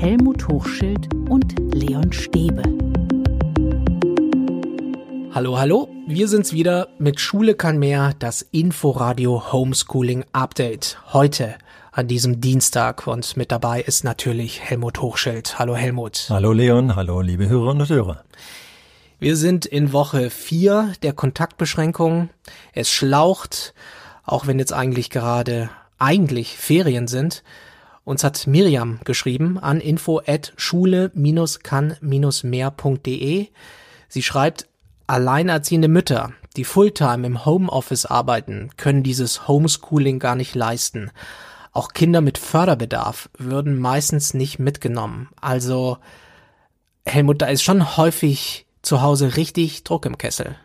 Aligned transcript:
Helmut 0.00 0.46
Hochschild 0.46 1.12
und 1.28 1.56
Leon 1.74 2.12
Stäbe. 2.12 2.62
Hallo, 5.32 5.58
hallo, 5.58 5.88
wir 6.06 6.28
sind's 6.28 6.52
wieder 6.52 6.86
mit 7.00 7.18
Schule 7.18 7.56
kann 7.56 7.80
mehr, 7.80 8.14
das 8.20 8.42
Inforadio 8.42 9.52
Homeschooling 9.52 10.24
Update. 10.32 10.98
Heute 11.12 11.56
an 11.90 12.06
diesem 12.06 12.40
Dienstag 12.40 13.08
und 13.08 13.36
mit 13.36 13.50
dabei 13.50 13.82
ist 13.82 14.04
natürlich 14.04 14.60
Helmut 14.60 15.02
Hochschild. 15.02 15.58
Hallo 15.58 15.74
Helmut. 15.74 16.28
Hallo 16.30 16.52
Leon, 16.52 16.94
hallo 16.94 17.20
liebe 17.20 17.48
Hörerinnen 17.48 17.80
und 17.80 17.90
Hörer. 17.90 18.22
Wir 19.18 19.36
sind 19.36 19.66
in 19.66 19.92
Woche 19.92 20.30
4 20.30 20.92
der 21.02 21.12
Kontaktbeschränkungen. 21.12 22.30
Es 22.72 22.88
schlaucht, 22.88 23.74
auch 24.22 24.46
wenn 24.46 24.60
jetzt 24.60 24.72
eigentlich 24.72 25.10
gerade 25.10 25.70
eigentlich 25.98 26.56
Ferien 26.56 27.08
sind. 27.08 27.42
Uns 28.08 28.24
hat 28.24 28.46
Miriam 28.46 29.00
geschrieben 29.04 29.58
an 29.58 29.82
info 29.82 30.22
at 30.26 30.54
schule-kann-mehr.de. 30.56 33.48
Sie 34.08 34.22
schreibt, 34.22 34.66
alleinerziehende 35.06 35.88
Mütter, 35.88 36.32
die 36.56 36.64
Fulltime 36.64 37.26
im 37.26 37.44
Homeoffice 37.44 38.06
arbeiten, 38.06 38.70
können 38.78 39.02
dieses 39.02 39.46
Homeschooling 39.46 40.20
gar 40.20 40.36
nicht 40.36 40.54
leisten. 40.54 41.10
Auch 41.72 41.92
Kinder 41.92 42.22
mit 42.22 42.38
Förderbedarf 42.38 43.28
würden 43.36 43.78
meistens 43.78 44.32
nicht 44.32 44.58
mitgenommen. 44.58 45.28
Also, 45.42 45.98
Helmut, 47.04 47.42
da 47.42 47.46
ist 47.48 47.62
schon 47.62 47.98
häufig 47.98 48.64
zu 48.80 49.02
Hause 49.02 49.36
richtig 49.36 49.84
Druck 49.84 50.06
im 50.06 50.16
Kessel. 50.16 50.56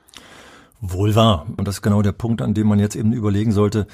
Wohl 0.80 1.14
wahr. 1.14 1.45
Und 1.58 1.67
das 1.67 1.75
ist 1.75 1.81
genau 1.81 2.02
der 2.02 2.14
Punkt, 2.14 2.41
an 2.41 2.53
dem 2.53 2.67
man 2.67 2.80
jetzt 2.80 2.95
eben 2.95 3.11
überlegen 3.11 3.52
sollte, 3.52 3.86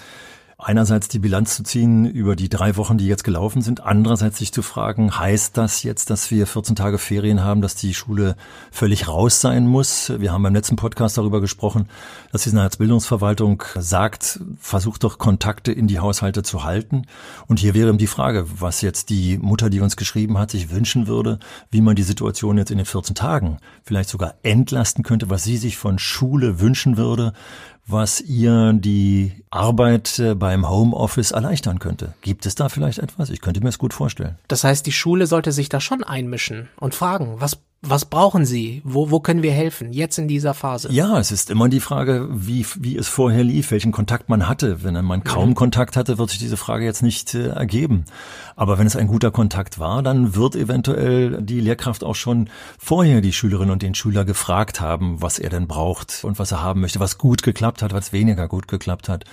einerseits 0.59 1.07
die 1.07 1.19
Bilanz 1.19 1.55
zu 1.55 1.63
ziehen 1.63 2.05
über 2.05 2.35
die 2.35 2.49
drei 2.49 2.75
Wochen, 2.75 2.97
die 2.97 3.07
jetzt 3.07 3.23
gelaufen 3.23 3.61
sind, 3.61 3.81
andererseits 3.83 4.37
sich 4.37 4.51
zu 4.51 4.61
fragen, 4.61 5.17
heißt 5.17 5.57
das 5.57 5.83
jetzt, 5.83 6.09
dass 6.09 6.31
wir 6.31 6.45
14 6.45 6.75
Tage 6.75 6.97
Ferien 6.97 7.43
haben, 7.43 7.61
dass 7.61 7.75
die 7.75 7.93
Schule 7.93 8.35
völlig 8.69 9.07
raus 9.07 9.39
sein 9.39 9.65
muss? 9.67 10.11
Wir 10.19 10.33
haben 10.33 10.43
beim 10.43 10.53
letzten 10.53 10.75
Podcast 10.75 11.17
darüber 11.17 11.39
gesprochen, 11.39 11.87
dass 12.33 12.43
die 12.43 12.51
Bildungsverwaltung 12.77 13.63
sagt, 13.75 14.41
versucht 14.59 15.05
doch 15.05 15.17
Kontakte 15.17 15.71
in 15.71 15.87
die 15.87 15.99
Haushalte 15.99 16.43
zu 16.43 16.63
halten. 16.63 17.03
Und 17.47 17.59
hier 17.59 17.73
wäre 17.73 17.95
die 17.95 18.07
Frage, 18.07 18.45
was 18.59 18.81
jetzt 18.81 19.09
die 19.09 19.37
Mutter, 19.37 19.69
die 19.69 19.79
uns 19.79 19.95
geschrieben 19.95 20.37
hat, 20.37 20.51
sich 20.51 20.71
wünschen 20.71 21.07
würde, 21.07 21.39
wie 21.71 21.81
man 21.81 21.95
die 21.95 22.03
Situation 22.03 22.57
jetzt 22.57 22.71
in 22.71 22.77
den 22.77 22.85
14 22.85 23.15
Tagen 23.15 23.57
vielleicht 23.83 24.09
sogar 24.09 24.35
entlasten 24.43 25.03
könnte, 25.03 25.29
was 25.29 25.43
sie 25.43 25.57
sich 25.57 25.77
von 25.77 25.99
Schule 25.99 26.59
wünschen 26.59 26.97
würde, 26.97 27.33
was 27.91 28.21
ihr 28.21 28.73
die 28.73 29.43
Arbeit 29.49 30.19
äh, 30.19 30.35
beim 30.35 30.69
Homeoffice 30.69 31.31
erleichtern 31.31 31.79
könnte. 31.79 32.13
Gibt 32.21 32.45
es 32.45 32.55
da 32.55 32.69
vielleicht 32.69 32.99
etwas? 32.99 33.29
Ich 33.29 33.41
könnte 33.41 33.61
mir 33.61 33.69
es 33.69 33.77
gut 33.77 33.93
vorstellen. 33.93 34.37
Das 34.47 34.63
heißt, 34.63 34.85
die 34.85 34.91
Schule 34.91 35.27
sollte 35.27 35.51
sich 35.51 35.69
da 35.69 35.79
schon 35.79 36.03
einmischen 36.03 36.69
und 36.77 36.95
fragen, 36.95 37.35
was 37.39 37.57
was 37.81 38.03
brauchen 38.03 38.45
Sie? 38.45 38.81
Wo, 38.83 39.09
wo 39.09 39.21
können 39.21 39.41
wir 39.41 39.53
helfen? 39.53 39.93
Jetzt 39.93 40.19
in 40.19 40.27
dieser 40.27 40.53
Phase? 40.53 40.91
Ja, 40.91 41.17
es 41.17 41.31
ist 41.31 41.49
immer 41.49 41.69
die 41.69 41.79
Frage, 41.79 42.27
wie, 42.29 42.65
wie 42.77 42.97
es 42.97 43.07
vorher 43.07 43.45
lief, 43.45 43.71
welchen 43.71 43.93
Kontakt 43.93 44.27
man 44.27 44.49
hatte. 44.49 44.83
Wenn 44.83 45.05
man 45.05 45.23
kaum 45.23 45.49
mhm. 45.49 45.55
Kontakt 45.55 45.95
hatte, 45.95 46.17
wird 46.17 46.29
sich 46.29 46.39
diese 46.39 46.57
Frage 46.57 46.83
jetzt 46.83 47.01
nicht 47.03 47.33
äh, 47.35 47.47
ergeben. 47.47 48.03
Aber 48.57 48.79
wenn 48.79 48.87
es 48.87 48.97
ein 48.97 49.07
guter 49.07 49.31
Kontakt 49.31 49.79
war, 49.79 50.03
dann 50.03 50.35
wird 50.35 50.57
eventuell 50.57 51.41
die 51.41 51.61
Lehrkraft 51.61 52.03
auch 52.03 52.15
schon 52.15 52.49
vorher 52.77 53.21
die 53.21 53.31
Schülerinnen 53.31 53.71
und 53.71 53.81
den 53.81 53.95
Schüler 53.95 54.25
gefragt 54.25 54.81
haben, 54.81 55.21
was 55.21 55.39
er 55.39 55.49
denn 55.49 55.67
braucht 55.67 56.25
und 56.25 56.37
was 56.37 56.51
er 56.51 56.61
haben 56.61 56.81
möchte, 56.81 56.99
was 56.99 57.17
gut 57.17 57.43
geklappt 57.43 57.81
hat, 57.81 57.93
was 57.93 58.11
weniger 58.11 58.49
gut 58.49 58.67
geklappt 58.67 59.07
hat. 59.07 59.23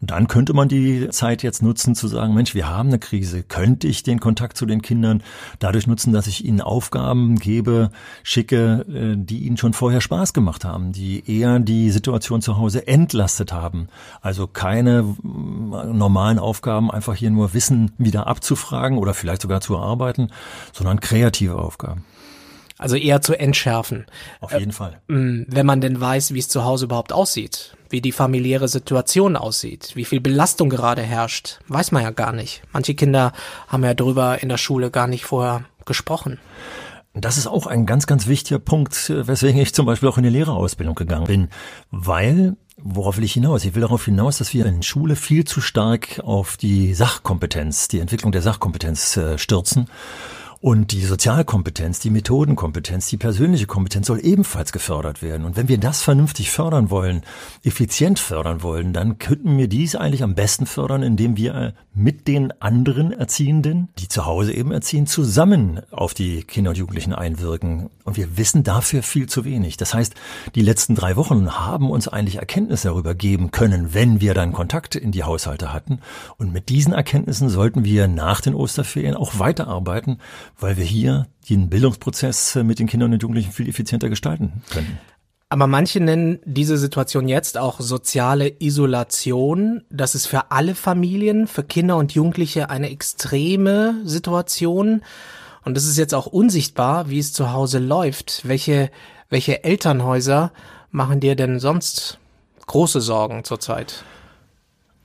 Und 0.00 0.12
dann 0.12 0.28
könnte 0.28 0.54
man 0.54 0.68
die 0.68 1.08
Zeit 1.10 1.42
jetzt 1.42 1.60
nutzen 1.60 1.96
zu 1.96 2.06
sagen, 2.06 2.34
Mensch, 2.34 2.54
wir 2.54 2.68
haben 2.68 2.90
eine 2.90 3.00
Krise. 3.00 3.42
Könnte 3.42 3.88
ich 3.88 4.04
den 4.04 4.20
Kontakt 4.20 4.56
zu 4.56 4.64
den 4.64 4.80
Kindern 4.80 5.24
dadurch 5.58 5.88
nutzen, 5.88 6.12
dass 6.12 6.28
ich 6.28 6.44
ihnen 6.44 6.60
Aufgaben 6.60 7.34
gebe, 7.40 7.90
schicke, 8.22 8.84
äh, 8.88 9.16
die 9.16 9.40
ihnen 9.40 9.56
schon 9.56 9.72
vorher 9.72 10.00
Spaß 10.00 10.32
gemacht 10.32 10.64
haben, 10.64 10.92
die 10.92 11.22
eher 11.26 11.58
die 11.58 11.90
Situation 11.90 12.42
zu 12.42 12.56
Hause 12.56 12.86
entlastet 12.86 13.52
haben. 13.52 13.88
Also 14.20 14.46
keine 14.46 15.16
äh, 15.22 15.26
normalen 15.26 16.38
Aufgaben, 16.38 16.90
einfach 16.90 17.14
hier 17.14 17.30
nur 17.30 17.54
Wissen 17.54 17.92
wieder 17.98 18.26
abzufragen 18.26 18.98
oder 18.98 19.14
vielleicht 19.14 19.42
sogar 19.42 19.60
zu 19.60 19.74
erarbeiten, 19.74 20.30
sondern 20.72 21.00
kreative 21.00 21.56
Aufgaben. 21.56 22.04
Also 22.78 22.96
eher 22.96 23.22
zu 23.22 23.38
entschärfen. 23.38 24.04
Auf 24.40 24.52
jeden 24.52 24.70
äh, 24.70 24.74
Fall. 24.74 25.00
Wenn 25.06 25.66
man 25.66 25.80
denn 25.80 25.98
weiß, 25.98 26.34
wie 26.34 26.38
es 26.38 26.48
zu 26.48 26.64
Hause 26.64 26.84
überhaupt 26.84 27.12
aussieht, 27.12 27.74
wie 27.88 28.02
die 28.02 28.12
familiäre 28.12 28.68
Situation 28.68 29.36
aussieht, 29.36 29.92
wie 29.94 30.04
viel 30.04 30.20
Belastung 30.20 30.68
gerade 30.68 31.02
herrscht, 31.02 31.60
weiß 31.68 31.92
man 31.92 32.02
ja 32.02 32.10
gar 32.10 32.32
nicht. 32.32 32.62
Manche 32.72 32.94
Kinder 32.94 33.32
haben 33.68 33.84
ja 33.84 33.94
drüber 33.94 34.42
in 34.42 34.50
der 34.50 34.58
Schule 34.58 34.90
gar 34.90 35.06
nicht 35.06 35.24
vorher 35.24 35.64
gesprochen. 35.86 36.38
Das 37.18 37.38
ist 37.38 37.46
auch 37.46 37.66
ein 37.66 37.86
ganz, 37.86 38.06
ganz 38.06 38.26
wichtiger 38.26 38.58
Punkt, 38.58 39.10
weswegen 39.10 39.60
ich 39.60 39.74
zum 39.74 39.86
Beispiel 39.86 40.08
auch 40.08 40.18
in 40.18 40.24
die 40.24 40.30
Lehrerausbildung 40.30 40.94
gegangen 40.94 41.26
bin, 41.26 41.48
weil 41.90 42.56
Worauf 42.78 43.16
will 43.16 43.24
ich 43.24 43.32
hinaus? 43.32 43.64
Ich 43.64 43.74
will 43.74 43.80
darauf 43.80 44.04
hinaus, 44.04 44.36
dass 44.36 44.52
wir 44.52 44.66
in 44.66 44.82
Schule 44.82 45.16
viel 45.16 45.46
zu 45.46 45.62
stark 45.62 46.20
auf 46.22 46.58
die 46.58 46.92
Sachkompetenz, 46.92 47.88
die 47.88 48.00
Entwicklung 48.00 48.32
der 48.32 48.42
Sachkompetenz 48.42 49.16
äh, 49.16 49.38
stürzen 49.38 49.88
und 50.60 50.92
die 50.92 51.02
Sozialkompetenz, 51.02 52.00
die 52.00 52.10
Methodenkompetenz, 52.10 53.08
die 53.08 53.16
persönliche 53.16 53.66
Kompetenz 53.66 54.06
soll 54.06 54.24
ebenfalls 54.24 54.72
gefördert 54.72 55.22
werden. 55.22 55.44
Und 55.44 55.56
wenn 55.56 55.68
wir 55.68 55.78
das 55.78 56.02
vernünftig 56.02 56.50
fördern 56.50 56.90
wollen, 56.90 57.22
effizient 57.62 58.18
fördern 58.18 58.62
wollen, 58.62 58.92
dann 58.92 59.18
könnten 59.18 59.56
wir 59.58 59.68
dies 59.68 59.94
eigentlich 59.94 60.22
am 60.22 60.34
besten 60.34 60.66
fördern, 60.66 61.02
indem 61.02 61.36
wir 61.36 61.54
äh, 61.54 61.72
mit 61.94 62.28
den 62.28 62.52
anderen 62.60 63.12
Erziehenden, 63.12 63.88
die 63.98 64.08
zu 64.08 64.26
Hause 64.26 64.52
eben 64.52 64.70
erziehen, 64.72 65.06
zusammen 65.06 65.80
auf 65.90 66.14
die 66.14 66.42
Kinder 66.42 66.70
und 66.70 66.78
Jugendlichen 66.78 67.14
einwirken. 67.14 67.90
Und 68.04 68.16
wir 68.16 68.36
wissen 68.36 68.64
dafür 68.64 69.02
viel 69.02 69.28
zu 69.28 69.44
wenig. 69.44 69.76
Das 69.76 69.94
heißt, 69.94 70.14
die 70.54 70.62
letzten 70.62 70.94
drei 70.94 71.16
Wochen 71.16 71.50
haben 71.52 71.90
uns 71.90 72.08
eigentlich 72.08 72.36
Erkenntnisse 72.36 72.88
darüber 72.88 73.14
geben 73.14 73.50
können, 73.50 73.94
wenn 73.94 74.20
wir 74.20 74.34
dann 74.34 74.52
Kontakt 74.52 74.94
in 74.94 75.10
die 75.12 75.24
Haushalte 75.24 75.72
hatten. 75.72 76.00
Und 76.36 76.52
mit 76.52 76.68
diesen 76.68 76.92
Erkenntnissen 76.92 77.48
sollten 77.48 77.84
wir 77.84 78.08
nach 78.08 78.40
den 78.40 78.54
Osterferien 78.54 79.16
auch 79.16 79.38
weiterarbeiten, 79.38 80.18
weil 80.58 80.76
wir 80.76 80.84
hier 80.84 81.26
den 81.48 81.68
Bildungsprozess 81.68 82.56
mit 82.56 82.78
den 82.78 82.86
Kindern 82.86 83.12
und 83.12 83.22
Jugendlichen 83.22 83.52
viel 83.52 83.68
effizienter 83.68 84.08
gestalten 84.08 84.62
können. 84.70 84.98
Aber 85.48 85.68
manche 85.68 86.00
nennen 86.00 86.40
diese 86.44 86.76
Situation 86.76 87.28
jetzt 87.28 87.56
auch 87.56 87.78
soziale 87.80 88.52
Isolation. 88.58 89.84
Das 89.90 90.16
ist 90.16 90.26
für 90.26 90.50
alle 90.50 90.74
Familien, 90.74 91.46
für 91.46 91.62
Kinder 91.62 91.96
und 91.96 92.12
Jugendliche 92.12 92.68
eine 92.68 92.90
extreme 92.90 94.00
Situation. 94.04 95.02
Und 95.64 95.76
es 95.78 95.86
ist 95.86 95.98
jetzt 95.98 96.14
auch 96.14 96.26
unsichtbar, 96.26 97.10
wie 97.10 97.20
es 97.20 97.32
zu 97.32 97.52
Hause 97.52 97.78
läuft. 97.78 98.42
Welche, 98.44 98.90
welche 99.28 99.62
Elternhäuser 99.62 100.52
machen 100.90 101.20
dir 101.20 101.36
denn 101.36 101.60
sonst 101.60 102.18
große 102.66 103.00
Sorgen 103.00 103.44
zurzeit? 103.44 104.04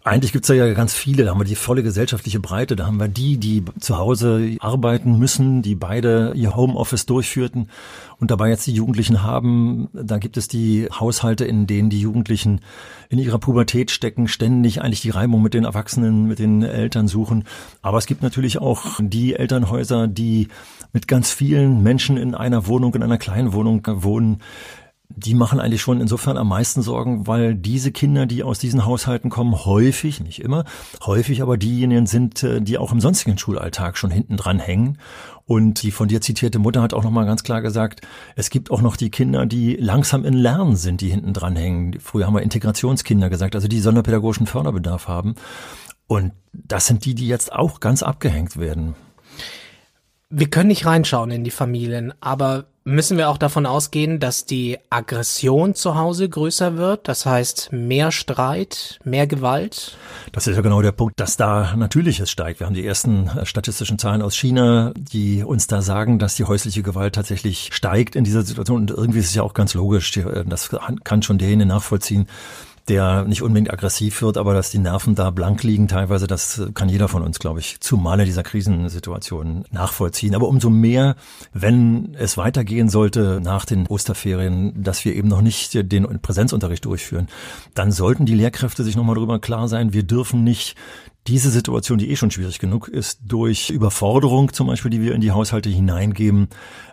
Eigentlich 0.04 0.34
gibt's 0.34 0.48
da 0.48 0.56
ja 0.56 0.74
ganz 0.74 0.96
viele. 0.96 1.26
Da 1.26 1.32
haben 1.32 1.40
wir 1.40 1.46
die 1.46 1.56
volle 1.56 1.84
gesellschaftliche 1.84 2.40
Breite. 2.40 2.76
Da 2.76 2.88
haben 2.88 3.00
wir 3.00 3.08
die, 3.08 3.38
die 3.38 3.64
zu 3.80 4.00
Hause 4.00 4.56
arbeiten 4.60 5.20
müssen, 5.20 5.62
die 5.62 5.76
beide 5.76 6.34
ihr 6.36 6.56
Homeoffice 6.56 7.06
durchführten 7.06 7.70
und 8.20 8.32
dabei 8.32 8.50
jetzt 8.50 8.66
die 8.66 8.74
Jugendlichen 8.74 9.22
haben. 9.22 9.90
Da 9.94 10.18
gibt 10.18 10.38
es 10.38 10.48
die 10.48 10.88
Haushalte, 10.92 11.46
in 11.46 11.68
denen 11.68 11.92
die 11.92 12.02
Jugendlichen 12.02 12.62
in 13.10 13.20
ihrer 13.20 13.38
Pubertät 13.38 13.92
stecken, 13.92 14.28
ständig 14.28 14.82
eigentlich 14.82 15.02
die 15.02 15.12
Reibung 15.12 15.44
mit 15.44 15.54
den 15.54 15.66
Erwachsenen, 15.66 16.28
mit 16.28 16.40
den 16.40 16.64
Eltern 16.64 17.08
suchen. 17.08 17.44
Aber 17.84 18.00
es 18.00 18.08
gibt 18.08 18.24
natürlich 18.24 18.58
auch 18.58 19.00
die 19.00 19.36
Elternhäuser, 19.36 20.08
die 20.08 20.48
mit 20.94 21.08
ganz 21.08 21.32
vielen 21.32 21.84
Menschen 21.84 22.18
in 22.18 22.34
einer 22.34 22.66
Wohnung, 22.66 22.96
in 22.96 23.04
einer 23.04 23.20
kleinen 23.20 23.54
Wohnung 23.54 23.86
wohnen, 23.86 24.42
die 25.16 25.34
machen 25.34 25.60
eigentlich 25.60 25.82
schon 25.82 26.02
insofern 26.02 26.38
am 26.38 26.48
meisten 26.48 26.82
Sorgen, 26.82 27.28
weil 27.28 27.56
diese 27.56 27.92
Kinder, 27.92 28.26
die 28.26 28.44
aus 28.44 28.60
diesen 28.60 28.86
Haushalten 28.86 29.30
kommen, 29.30 29.66
häufig, 29.66 30.20
nicht 30.20 30.42
immer, 30.42 30.66
häufig 31.06 31.42
aber 31.42 31.58
diejenigen 31.58 32.08
sind, 32.08 32.44
äh, 32.44 32.62
die 32.62 32.78
auch 32.78 32.92
im 32.92 33.02
sonstigen 33.02 33.38
Schulalltag 33.38 33.98
schon 33.98 34.12
hinten 34.12 34.38
dran 34.38 34.60
hängen. 34.60 34.98
Und 35.46 35.84
die 35.84 35.92
von 35.92 36.08
dir 36.08 36.22
zitierte 36.22 36.60
Mutter 36.60 36.82
hat 36.82 36.94
auch 36.94 37.04
nochmal 37.04 37.26
ganz 37.26 37.44
klar 37.44 37.62
gesagt, 37.62 38.02
es 38.36 38.50
gibt 38.50 38.72
auch 38.72 38.82
noch 38.82 38.96
die 38.96 39.10
Kinder, 39.10 39.46
die 39.46 39.76
langsam 39.76 40.24
in 40.24 40.34
Lernen 40.34 40.76
sind, 40.76 41.02
die 41.02 41.10
hinten 41.10 41.34
dran 41.34 41.56
hängen. 41.56 42.00
Früher 42.00 42.26
haben 42.26 42.36
wir 42.36 42.42
Integrationskinder 42.42 43.30
gesagt, 43.30 43.56
also 43.56 43.68
die 43.68 43.80
sonderpädagogischen 43.80 44.48
Förderbedarf 44.48 45.08
haben. 45.08 45.36
Und 46.08 46.32
das 46.54 46.88
sind 46.88 47.06
die, 47.06 47.16
die 47.16 47.28
jetzt 47.28 47.52
auch 47.52 47.80
ganz 47.80 48.04
abgehängt 48.04 48.58
werden. 48.58 48.96
Wir 50.30 50.50
können 50.50 50.70
nicht 50.70 50.86
reinschauen 50.86 51.32
in 51.32 51.44
die 51.44 51.52
Familien, 51.52 52.14
aber 52.22 52.68
müssen 52.84 53.18
wir 53.18 53.30
auch 53.30 53.38
davon 53.38 53.66
ausgehen, 53.66 54.20
dass 54.20 54.46
die 54.46 54.78
Aggression 54.90 55.76
zu 55.76 55.96
Hause 55.96 56.28
größer 56.28 56.78
wird? 56.78 57.08
Das 57.08 57.26
heißt, 57.26 57.70
mehr 57.72 58.12
Streit, 58.12 59.00
mehr 59.04 59.28
Gewalt? 59.28 59.98
Das 60.32 60.48
ist 60.48 60.56
ja 60.56 60.62
genau 60.62 60.82
der 60.82 60.92
Punkt, 60.92 61.20
dass 61.20 61.38
da 61.38 61.76
natürlich 61.76 62.20
es 62.20 62.32
steigt. 62.32 62.60
Wir 62.60 62.68
haben 62.68 62.74
die 62.74 62.86
ersten 62.86 63.28
äh, 63.28 63.46
statistischen 63.46 64.00
Zahlen 64.00 64.22
aus 64.22 64.36
China, 64.36 64.94
die 64.96 65.44
uns 65.44 65.68
da 65.68 65.82
sagen, 65.82 66.20
dass 66.20 66.36
die 66.36 66.46
häusliche 66.46 66.84
Gewalt 66.84 67.16
tatsächlich 67.16 67.70
steigt 67.72 68.16
in 68.16 68.24
dieser 68.24 68.44
Situation. 68.44 68.82
Und 68.82 68.92
irgendwie 68.92 69.20
ist 69.20 69.28
es 69.28 69.36
ja 69.36 69.44
auch 69.44 69.54
ganz 69.54 69.74
logisch. 69.74 70.16
Äh, 70.18 70.44
das 70.46 70.70
kann 71.04 71.22
schon 71.22 71.38
derjenige 71.38 71.68
nachvollziehen, 71.68 72.28
der 72.88 73.26
nicht 73.26 73.42
unbedingt 73.42 73.72
aggressiv 73.72 74.22
wird, 74.22 74.38
aber 74.38 74.54
dass 74.54 74.72
die 74.72 74.80
Nerven 74.80 75.16
da 75.16 75.30
blank 75.30 75.64
liegen 75.64 75.88
teilweise, 75.88 76.28
das 76.28 76.62
kann 76.74 76.90
jeder 76.90 77.08
von 77.08 77.22
uns, 77.22 77.40
glaube 77.40 77.60
ich, 77.60 77.80
zumal 77.80 78.20
in 78.20 78.26
dieser 78.26 78.44
Krisensituation 78.44 79.66
nachvollziehen. 79.72 80.36
Aber 80.36 80.48
umso 80.48 80.70
mehr, 80.70 81.16
wenn 81.54 82.16
es 82.18 82.38
weitergehen 82.38 82.90
sollte 82.90 83.40
nach 83.42 83.66
den 83.66 83.88
Osterferien, 83.88 84.84
dass 84.84 85.06
wir 85.06 85.16
eben 85.16 85.28
noch 85.28 85.42
nicht 85.42 85.92
den 85.92 86.22
Präsenzunterricht 86.22 86.86
durchführen, 86.86 87.28
dann 87.74 87.92
sollten 87.92 88.26
die 88.26 88.36
Lehrkräfte 88.36 88.84
sich 88.84 88.96
nochmal 88.96 89.16
darüber 89.16 89.40
klar 89.40 89.68
sein, 89.68 89.94
wir 89.94 90.04
dürfen 90.04 90.44
nicht 90.44 90.76
diese 91.28 91.52
Situation, 91.52 92.00
die 92.00 92.10
eh 92.10 92.16
schon 92.16 92.32
schwierig 92.32 92.60
genug 92.60 92.88
ist, 92.88 93.20
durch 93.24 93.70
Überforderung 93.70 94.54
zum 94.54 94.68
Beispiel, 94.68 94.90
die 94.90 95.02
wir 95.02 95.14
in 95.14 95.22
die 95.22 95.32
Haushalte 95.32 95.70
hineingeben, 95.70 96.48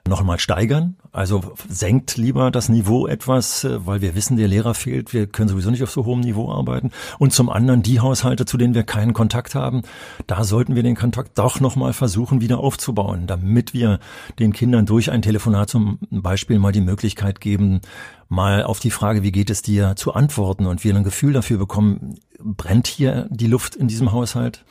noch 0.07 0.21
einmal 0.21 0.39
steigern. 0.39 0.97
Also 1.13 1.55
senkt 1.69 2.17
lieber 2.17 2.51
das 2.51 2.69
Niveau 2.69 3.07
etwas, 3.07 3.65
äh, 3.65 3.87
weil 3.87 4.01
wir 4.03 4.15
wissen, 4.15 4.37
der 4.37 4.49
Lehrer 4.49 4.75
fehlt. 4.75 5.13
Wir 5.13 5.27
können 5.27 5.49
sowieso 5.49 5.71
nicht 5.71 5.83
auf 5.83 5.91
so 5.91 6.05
hohem 6.05 6.21
Niveau 6.21 6.53
arbeiten. 6.53 6.91
Und 7.19 7.33
zum 7.33 7.49
anderen 7.49 7.83
die 7.83 8.01
Haushalte, 8.01 8.45
zu 8.45 8.59
denen 8.59 8.75
wir 8.75 8.85
keinen 8.85 9.15
Kontakt 9.15 9.55
haben, 9.55 9.83
da 10.27 10.45
sollten 10.45 10.75
wir 10.75 10.83
den 10.83 10.97
Kontakt 10.97 11.39
doch 11.39 11.61
noch 11.61 11.77
mal 11.77 11.93
versuchen, 11.93 12.41
wieder 12.41 12.59
aufzubauen, 12.59 13.27
damit 13.27 13.73
wir 13.73 13.99
den 14.39 14.53
Kindern 14.53 14.87
durch 14.87 15.11
ein 15.11 15.23
Telefonat 15.23 15.71
zum 15.71 15.99
Beispiel 16.11 16.59
mal 16.59 16.73
die 16.73 16.81
Möglichkeit 16.81 17.41
geben, 17.41 17.81
mal 18.29 18.63
auf 18.63 18.79
die 18.79 18.91
Frage, 18.91 19.23
wie 19.23 19.33
geht 19.33 19.51
es 19.51 19.63
dir, 19.63 19.95
zu 19.97 20.15
antworten 20.15 20.67
und 20.67 20.85
wir 20.85 20.95
ein 20.95 21.05
Gefühl 21.05 21.33
dafür 21.33 21.59
bekommen, 21.59 22.19
brennt 22.39 22.87
hier 22.87 23.27
die 23.31 23.47
Luft 23.47 23.75
in 23.75 23.89
diesem 23.89 24.13
Haushalt? 24.13 24.65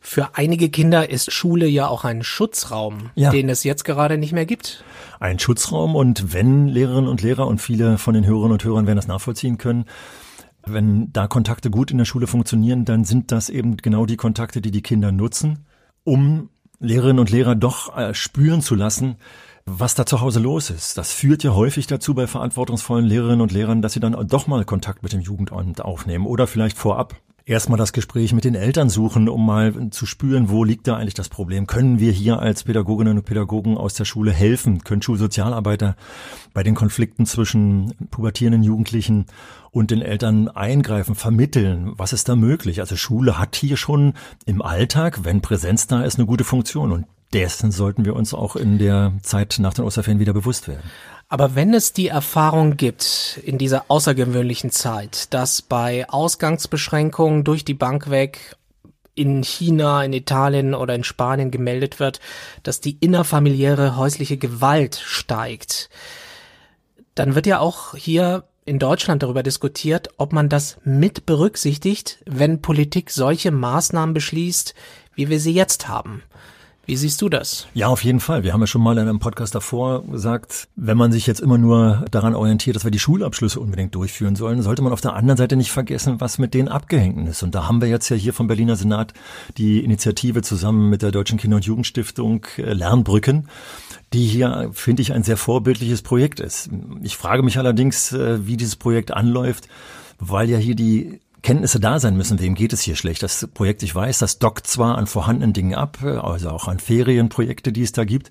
Für 0.00 0.36
einige 0.36 0.68
Kinder 0.68 1.08
ist 1.08 1.32
Schule 1.32 1.66
ja 1.66 1.88
auch 1.88 2.04
ein 2.04 2.22
Schutzraum, 2.22 3.10
ja. 3.14 3.30
den 3.30 3.48
es 3.48 3.64
jetzt 3.64 3.84
gerade 3.84 4.18
nicht 4.18 4.32
mehr 4.32 4.44
gibt. 4.44 4.84
Ein 5.18 5.38
Schutzraum 5.38 5.96
und 5.96 6.34
wenn 6.34 6.68
Lehrerinnen 6.68 7.08
und 7.08 7.22
Lehrer 7.22 7.46
und 7.46 7.60
viele 7.60 7.96
von 7.96 8.12
den 8.12 8.26
Hörerinnen 8.26 8.52
und 8.52 8.64
Hörern 8.64 8.86
werden 8.86 8.98
das 8.98 9.08
nachvollziehen 9.08 9.56
können, 9.56 9.86
wenn 10.66 11.10
da 11.12 11.26
Kontakte 11.26 11.70
gut 11.70 11.90
in 11.90 11.98
der 11.98 12.04
Schule 12.04 12.26
funktionieren, 12.26 12.84
dann 12.84 13.04
sind 13.04 13.32
das 13.32 13.48
eben 13.48 13.78
genau 13.78 14.04
die 14.04 14.16
Kontakte, 14.16 14.60
die 14.60 14.70
die 14.70 14.82
Kinder 14.82 15.10
nutzen, 15.10 15.66
um 16.04 16.50
Lehrerinnen 16.84 17.18
und 17.18 17.30
Lehrer 17.30 17.54
doch 17.54 17.96
äh, 17.96 18.14
spüren 18.14 18.62
zu 18.62 18.74
lassen, 18.74 19.16
was 19.66 19.94
da 19.94 20.04
zu 20.04 20.20
Hause 20.20 20.40
los 20.40 20.70
ist. 20.70 20.98
Das 20.98 21.12
führt 21.12 21.42
ja 21.42 21.54
häufig 21.54 21.86
dazu 21.86 22.14
bei 22.14 22.26
verantwortungsvollen 22.26 23.06
Lehrerinnen 23.06 23.40
und 23.40 23.52
Lehrern, 23.52 23.82
dass 23.82 23.94
sie 23.94 24.00
dann 24.00 24.16
doch 24.28 24.46
mal 24.46 24.64
Kontakt 24.64 25.02
mit 25.02 25.12
dem 25.12 25.20
Jugendamt 25.20 25.80
aufnehmen 25.80 26.26
oder 26.26 26.46
vielleicht 26.46 26.76
vorab 26.76 27.16
erstmal 27.46 27.78
das 27.78 27.92
Gespräch 27.92 28.32
mit 28.32 28.44
den 28.44 28.54
Eltern 28.54 28.88
suchen, 28.88 29.28
um 29.28 29.44
mal 29.44 29.90
zu 29.90 30.06
spüren, 30.06 30.48
wo 30.48 30.64
liegt 30.64 30.86
da 30.88 30.96
eigentlich 30.96 31.14
das 31.14 31.28
Problem? 31.28 31.66
Können 31.66 31.98
wir 31.98 32.12
hier 32.12 32.38
als 32.38 32.64
Pädagoginnen 32.64 33.18
und 33.18 33.24
Pädagogen 33.24 33.76
aus 33.76 33.94
der 33.94 34.04
Schule 34.04 34.32
helfen? 34.32 34.82
Können 34.82 35.02
Schulsozialarbeiter 35.02 35.96
bei 36.54 36.62
den 36.62 36.74
Konflikten 36.74 37.26
zwischen 37.26 37.94
pubertierenden 38.10 38.62
Jugendlichen 38.62 39.26
und 39.70 39.90
den 39.90 40.00
Eltern 40.02 40.48
eingreifen, 40.48 41.14
vermitteln? 41.14 41.92
Was 41.96 42.12
ist 42.12 42.28
da 42.28 42.36
möglich? 42.36 42.80
Also 42.80 42.96
Schule 42.96 43.38
hat 43.38 43.56
hier 43.56 43.76
schon 43.76 44.14
im 44.46 44.62
Alltag, 44.62 45.24
wenn 45.24 45.42
Präsenz 45.42 45.86
da 45.86 46.02
ist, 46.02 46.18
eine 46.18 46.26
gute 46.26 46.44
Funktion 46.44 46.92
und 46.92 47.06
dessen 47.32 47.72
sollten 47.72 48.04
wir 48.04 48.14
uns 48.14 48.34
auch 48.34 48.56
in 48.56 48.78
der 48.78 49.12
Zeit 49.22 49.56
nach 49.58 49.74
den 49.74 49.84
Osterferien 49.84 50.20
wieder 50.20 50.32
bewusst 50.32 50.68
werden. 50.68 50.90
Aber 51.28 51.54
wenn 51.54 51.74
es 51.74 51.92
die 51.92 52.08
Erfahrung 52.08 52.76
gibt 52.76 53.40
in 53.44 53.58
dieser 53.58 53.86
außergewöhnlichen 53.88 54.70
Zeit, 54.70 55.32
dass 55.32 55.62
bei 55.62 56.08
Ausgangsbeschränkungen 56.08 57.44
durch 57.44 57.64
die 57.64 57.74
Bank 57.74 58.10
weg 58.10 58.56
in 59.14 59.42
China, 59.42 60.04
in 60.04 60.12
Italien 60.12 60.74
oder 60.74 60.94
in 60.94 61.04
Spanien 61.04 61.50
gemeldet 61.50 61.98
wird, 61.98 62.20
dass 62.62 62.80
die 62.80 62.98
innerfamiliäre 63.00 63.96
häusliche 63.96 64.36
Gewalt 64.36 65.00
steigt, 65.02 65.88
dann 67.14 67.34
wird 67.34 67.46
ja 67.46 67.58
auch 67.60 67.94
hier 67.94 68.44
in 68.64 68.78
Deutschland 68.78 69.22
darüber 69.22 69.42
diskutiert, 69.42 70.08
ob 70.16 70.32
man 70.32 70.48
das 70.48 70.78
mit 70.84 71.26
berücksichtigt, 71.26 72.22
wenn 72.26 72.62
Politik 72.62 73.10
solche 73.10 73.50
Maßnahmen 73.50 74.14
beschließt, 74.14 74.74
wie 75.14 75.28
wir 75.28 75.38
sie 75.38 75.52
jetzt 75.52 75.86
haben. 75.88 76.22
Wie 76.86 76.96
siehst 76.96 77.22
du 77.22 77.30
das? 77.30 77.66
Ja, 77.72 77.88
auf 77.88 78.04
jeden 78.04 78.20
Fall. 78.20 78.44
Wir 78.44 78.52
haben 78.52 78.60
ja 78.60 78.66
schon 78.66 78.82
mal 78.82 78.98
in 78.98 79.08
einem 79.08 79.18
Podcast 79.18 79.54
davor 79.54 80.04
gesagt, 80.04 80.68
wenn 80.76 80.98
man 80.98 81.12
sich 81.12 81.26
jetzt 81.26 81.40
immer 81.40 81.56
nur 81.56 82.04
daran 82.10 82.34
orientiert, 82.34 82.76
dass 82.76 82.84
wir 82.84 82.90
die 82.90 82.98
Schulabschlüsse 82.98 83.58
unbedingt 83.58 83.94
durchführen 83.94 84.36
sollen, 84.36 84.60
sollte 84.60 84.82
man 84.82 84.92
auf 84.92 85.00
der 85.00 85.14
anderen 85.14 85.38
Seite 85.38 85.56
nicht 85.56 85.70
vergessen, 85.70 86.20
was 86.20 86.38
mit 86.38 86.52
den 86.52 86.68
Abgehängten 86.68 87.26
ist. 87.26 87.42
Und 87.42 87.54
da 87.54 87.66
haben 87.66 87.80
wir 87.80 87.88
jetzt 87.88 88.10
ja 88.10 88.16
hier 88.16 88.34
vom 88.34 88.48
Berliner 88.48 88.76
Senat 88.76 89.14
die 89.56 89.82
Initiative 89.82 90.42
zusammen 90.42 90.90
mit 90.90 91.00
der 91.00 91.10
Deutschen 91.10 91.38
Kinder- 91.38 91.56
und 91.56 91.64
Jugendstiftung 91.64 92.44
äh, 92.58 92.74
Lernbrücken, 92.74 93.48
die 94.12 94.26
hier, 94.26 94.70
finde 94.74 95.00
ich, 95.00 95.12
ein 95.14 95.22
sehr 95.22 95.38
vorbildliches 95.38 96.02
Projekt 96.02 96.40
ist. 96.40 96.68
Ich 97.02 97.16
frage 97.16 97.42
mich 97.42 97.58
allerdings, 97.58 98.12
äh, 98.12 98.46
wie 98.46 98.58
dieses 98.58 98.76
Projekt 98.76 99.10
anläuft, 99.12 99.68
weil 100.18 100.50
ja 100.50 100.58
hier 100.58 100.74
die 100.74 101.20
Kenntnisse 101.44 101.78
da 101.78 102.00
sein 102.00 102.16
müssen, 102.16 102.40
wem 102.40 102.54
geht 102.54 102.72
es 102.72 102.80
hier 102.80 102.96
schlecht. 102.96 103.22
Das 103.22 103.46
Projekt, 103.52 103.82
ich 103.82 103.94
weiß, 103.94 104.18
das 104.18 104.38
dockt 104.38 104.66
zwar 104.66 104.96
an 104.96 105.06
vorhandenen 105.06 105.52
Dingen 105.52 105.74
ab, 105.74 106.02
also 106.02 106.48
auch 106.48 106.68
an 106.68 106.78
Ferienprojekte, 106.78 107.70
die 107.70 107.82
es 107.82 107.92
da 107.92 108.04
gibt. 108.04 108.30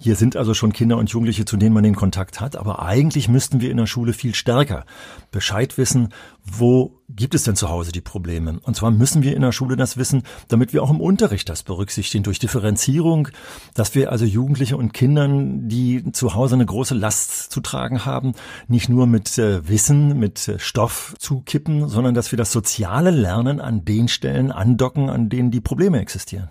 Hier 0.00 0.16
sind 0.16 0.36
also 0.36 0.54
schon 0.54 0.72
Kinder 0.72 0.96
und 0.96 1.10
Jugendliche, 1.10 1.44
zu 1.44 1.56
denen 1.56 1.74
man 1.74 1.82
den 1.82 1.96
Kontakt 1.96 2.40
hat. 2.40 2.56
Aber 2.56 2.82
eigentlich 2.82 3.28
müssten 3.28 3.60
wir 3.60 3.70
in 3.70 3.76
der 3.76 3.86
Schule 3.86 4.12
viel 4.12 4.34
stärker 4.34 4.84
Bescheid 5.30 5.76
wissen, 5.76 6.10
wo 6.44 6.98
gibt 7.08 7.34
es 7.34 7.42
denn 7.42 7.56
zu 7.56 7.68
Hause 7.68 7.90
die 7.90 8.00
Probleme. 8.00 8.60
Und 8.62 8.76
zwar 8.76 8.90
müssen 8.90 9.22
wir 9.22 9.34
in 9.34 9.42
der 9.42 9.52
Schule 9.52 9.76
das 9.76 9.96
wissen, 9.96 10.22
damit 10.48 10.72
wir 10.72 10.82
auch 10.82 10.90
im 10.90 11.00
Unterricht 11.00 11.48
das 11.48 11.62
berücksichtigen 11.62 12.22
durch 12.22 12.38
Differenzierung, 12.38 13.28
dass 13.74 13.94
wir 13.94 14.12
also 14.12 14.24
Jugendliche 14.24 14.76
und 14.76 14.92
Kindern, 14.92 15.68
die 15.68 16.12
zu 16.12 16.34
Hause 16.34 16.54
eine 16.54 16.66
große 16.66 16.94
Last 16.94 17.50
zu 17.50 17.60
tragen 17.60 18.04
haben, 18.04 18.34
nicht 18.68 18.88
nur 18.88 19.06
mit 19.06 19.38
äh, 19.38 19.66
Wissen, 19.68 20.18
mit 20.18 20.48
äh, 20.48 20.58
Stoff 20.58 21.14
zukippen, 21.18 21.88
sondern 21.88 22.14
dass 22.14 22.30
wir 22.30 22.36
das 22.36 22.52
soziale 22.52 23.10
Lernen 23.10 23.60
an 23.60 23.84
den 23.84 24.08
Stellen 24.08 24.52
andocken, 24.52 25.10
an 25.10 25.28
denen 25.28 25.50
die 25.50 25.60
Probleme 25.60 26.00
existieren. 26.00 26.48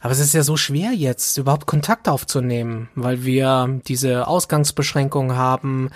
Aber 0.00 0.12
es 0.12 0.18
ist 0.18 0.32
ja 0.32 0.42
so 0.42 0.56
schwer 0.56 0.92
jetzt, 0.92 1.36
überhaupt 1.36 1.66
Kontakt 1.66 2.08
aufzunehmen, 2.08 2.88
weil 2.94 3.24
wir 3.24 3.80
diese 3.86 4.26
Ausgangsbeschränkungen 4.26 5.36
haben, 5.36 5.90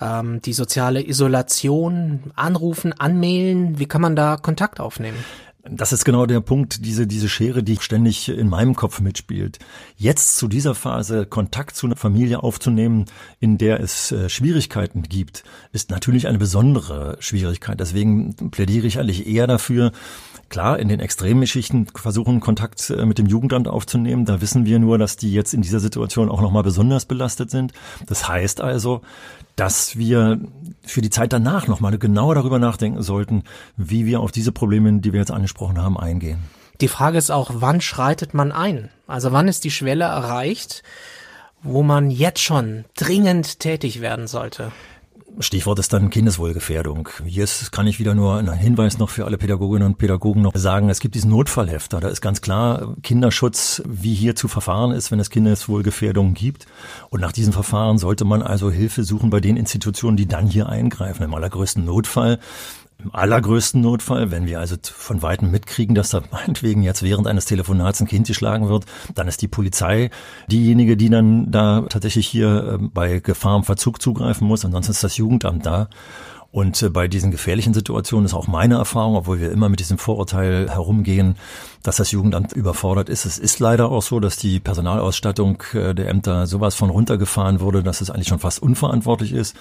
ähm, 0.00 0.40
die 0.42 0.52
soziale 0.52 1.06
Isolation, 1.06 2.32
anrufen, 2.36 2.92
anmailen. 2.92 3.78
Wie 3.80 3.86
kann 3.86 4.00
man 4.00 4.14
da 4.14 4.36
Kontakt 4.36 4.78
aufnehmen? 4.78 5.18
Das 5.70 5.92
ist 5.92 6.04
genau 6.04 6.24
der 6.24 6.40
Punkt, 6.40 6.84
diese, 6.86 7.06
diese 7.06 7.28
Schere, 7.28 7.62
die 7.62 7.76
ständig 7.80 8.28
in 8.28 8.48
meinem 8.48 8.74
Kopf 8.74 9.00
mitspielt. 9.00 9.58
Jetzt 9.96 10.36
zu 10.36 10.48
dieser 10.48 10.74
Phase 10.74 11.26
Kontakt 11.26 11.76
zu 11.76 11.86
einer 11.86 11.96
Familie 11.96 12.42
aufzunehmen, 12.42 13.04
in 13.40 13.58
der 13.58 13.80
es 13.80 14.12
äh, 14.12 14.28
Schwierigkeiten 14.28 15.02
gibt, 15.02 15.44
ist 15.72 15.90
natürlich 15.90 16.26
eine 16.26 16.38
besondere 16.38 17.16
Schwierigkeit. 17.20 17.78
Deswegen 17.80 18.34
plädiere 18.50 18.86
ich 18.86 18.98
eigentlich 18.98 19.26
eher 19.26 19.46
dafür, 19.46 19.92
Klar, 20.48 20.78
in 20.78 20.88
den 20.88 21.00
Extremgeschichten 21.00 21.88
versuchen 21.94 22.40
Kontakt 22.40 22.88
äh, 22.90 23.04
mit 23.04 23.18
dem 23.18 23.26
Jugendamt 23.26 23.68
aufzunehmen. 23.68 24.24
Da 24.24 24.40
wissen 24.40 24.64
wir 24.64 24.78
nur, 24.78 24.96
dass 24.96 25.16
die 25.16 25.32
jetzt 25.32 25.52
in 25.52 25.60
dieser 25.60 25.80
Situation 25.80 26.30
auch 26.30 26.40
nochmal 26.40 26.62
besonders 26.62 27.04
belastet 27.04 27.50
sind. 27.50 27.72
Das 28.06 28.28
heißt 28.28 28.62
also, 28.62 29.02
dass 29.56 29.98
wir 29.98 30.40
für 30.82 31.02
die 31.02 31.10
Zeit 31.10 31.32
danach 31.32 31.66
nochmal 31.66 31.98
genauer 31.98 32.34
darüber 32.34 32.58
nachdenken 32.58 33.02
sollten, 33.02 33.44
wie 33.76 34.06
wir 34.06 34.20
auf 34.20 34.32
diese 34.32 34.52
Probleme, 34.52 35.00
die 35.00 35.12
wir 35.12 35.20
jetzt 35.20 35.30
angesprochen 35.30 35.82
haben, 35.82 35.98
eingehen. 35.98 36.38
Die 36.80 36.88
Frage 36.88 37.18
ist 37.18 37.30
auch, 37.30 37.50
wann 37.54 37.80
schreitet 37.80 38.32
man 38.32 38.52
ein? 38.52 38.88
Also 39.06 39.32
wann 39.32 39.48
ist 39.48 39.64
die 39.64 39.70
Schwelle 39.70 40.04
erreicht, 40.04 40.82
wo 41.62 41.82
man 41.82 42.10
jetzt 42.10 42.40
schon 42.40 42.84
dringend 42.96 43.58
tätig 43.58 44.00
werden 44.00 44.28
sollte? 44.28 44.70
Stichwort 45.40 45.78
ist 45.78 45.92
dann 45.92 46.10
Kindeswohlgefährdung. 46.10 47.08
Hier 47.24 47.44
ist, 47.44 47.70
kann 47.70 47.86
ich 47.86 48.00
wieder 48.00 48.14
nur 48.14 48.36
einen 48.36 48.52
Hinweis 48.54 48.98
noch 48.98 49.08
für 49.08 49.24
alle 49.24 49.38
Pädagoginnen 49.38 49.86
und 49.86 49.98
Pädagogen 49.98 50.42
noch 50.42 50.56
sagen. 50.56 50.90
Es 50.90 50.98
gibt 50.98 51.14
diesen 51.14 51.30
Notfallhefter. 51.30 52.00
Da 52.00 52.08
ist 52.08 52.20
ganz 52.20 52.40
klar 52.40 52.96
Kinderschutz, 53.02 53.82
wie 53.86 54.14
hier 54.14 54.34
zu 54.34 54.48
verfahren 54.48 54.90
ist, 54.90 55.12
wenn 55.12 55.20
es 55.20 55.30
Kindeswohlgefährdung 55.30 56.34
gibt. 56.34 56.66
Und 57.10 57.20
nach 57.20 57.32
diesem 57.32 57.52
Verfahren 57.52 57.98
sollte 57.98 58.24
man 58.24 58.42
also 58.42 58.70
Hilfe 58.70 59.04
suchen 59.04 59.30
bei 59.30 59.38
den 59.40 59.56
Institutionen, 59.56 60.16
die 60.16 60.26
dann 60.26 60.46
hier 60.46 60.68
eingreifen. 60.68 61.22
Im 61.22 61.34
allergrößten 61.34 61.84
Notfall 61.84 62.40
im 63.02 63.14
allergrößten 63.14 63.80
Notfall, 63.80 64.32
wenn 64.32 64.46
wir 64.46 64.58
also 64.58 64.76
von 64.82 65.22
Weitem 65.22 65.50
mitkriegen, 65.50 65.94
dass 65.94 66.10
da 66.10 66.22
meinetwegen 66.32 66.82
jetzt 66.82 67.02
während 67.02 67.26
eines 67.26 67.44
Telefonats 67.44 68.00
ein 68.00 68.08
Kind 68.08 68.26
geschlagen 68.26 68.68
wird, 68.68 68.86
dann 69.14 69.28
ist 69.28 69.40
die 69.42 69.48
Polizei 69.48 70.10
diejenige, 70.50 70.96
die 70.96 71.08
dann 71.08 71.50
da 71.50 71.82
tatsächlich 71.88 72.26
hier 72.26 72.74
ähm, 72.74 72.90
bei 72.92 73.20
Gefahr 73.20 73.56
im 73.56 73.64
Verzug 73.64 74.02
zugreifen 74.02 74.46
muss. 74.46 74.64
Ansonsten 74.64 74.92
ist 74.92 75.04
das 75.04 75.16
Jugendamt 75.16 75.64
da. 75.64 75.88
Und 76.50 76.82
äh, 76.82 76.88
bei 76.88 77.06
diesen 77.06 77.30
gefährlichen 77.30 77.74
Situationen 77.74 78.24
ist 78.24 78.34
auch 78.34 78.48
meine 78.48 78.76
Erfahrung, 78.76 79.14
obwohl 79.14 79.38
wir 79.38 79.52
immer 79.52 79.68
mit 79.68 79.80
diesem 79.80 79.98
Vorurteil 79.98 80.68
herumgehen, 80.68 81.36
dass 81.84 81.96
das 81.96 82.10
Jugendamt 82.10 82.52
überfordert 82.52 83.08
ist. 83.08 83.26
Es 83.26 83.38
ist 83.38 83.60
leider 83.60 83.90
auch 83.90 84.02
so, 84.02 84.18
dass 84.18 84.36
die 84.38 84.58
Personalausstattung 84.58 85.62
äh, 85.74 85.94
der 85.94 86.08
Ämter 86.08 86.48
sowas 86.48 86.74
von 86.74 86.90
runtergefahren 86.90 87.60
wurde, 87.60 87.84
dass 87.84 88.00
es 88.00 88.10
eigentlich 88.10 88.28
schon 88.28 88.40
fast 88.40 88.60
unverantwortlich 88.60 89.32
ist. 89.32 89.54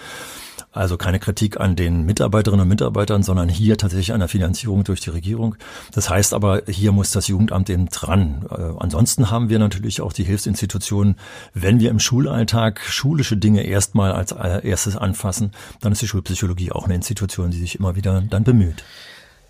Also 0.78 0.96
keine 0.96 1.20
Kritik 1.20 1.60
an 1.60 1.76
den 1.76 2.06
Mitarbeiterinnen 2.06 2.62
und 2.62 2.70
Mitarbeitern, 2.70 3.24
sondern 3.24 3.50
hier 3.50 3.78
tatsächlich 3.78 4.14
an 4.14 4.20
der 4.20 4.30
Finanzierung 4.30 4.84
durch 4.84 5.02
die 5.02 5.10
Regierung. 5.10 5.56
Das 5.92 6.10
heißt 6.10 6.34
aber, 6.34 6.62
hier 6.68 6.92
muss 6.92 7.10
das 7.12 7.28
Jugendamt 7.28 7.70
eben 7.70 7.88
dran. 7.88 8.46
Äh, 8.52 8.80
ansonsten 8.80 9.32
haben 9.32 9.50
wir 9.50 9.58
natürlich 9.58 10.02
auch 10.02 10.14
die 10.14 10.24
Hilfsinstitutionen. 10.24 11.16
Wenn 11.54 11.80
wir 11.80 11.90
im 11.90 12.00
Schulalltag 12.00 12.80
schulische 12.82 13.38
Dinge 13.38 13.64
erstmal 13.64 14.12
als 14.12 14.32
erstes 14.32 14.96
anfassen, 14.96 15.52
dann 15.82 15.94
ist 15.94 16.02
die 16.04 16.08
Schulpsychologie 16.08 16.72
auch 16.72 16.86
eine 16.86 16.96
Institution, 16.96 17.50
die 17.50 17.60
sich 17.60 17.80
immer 17.80 17.96
wieder 17.96 18.22
dann 18.22 18.44
bemüht. 18.44 18.84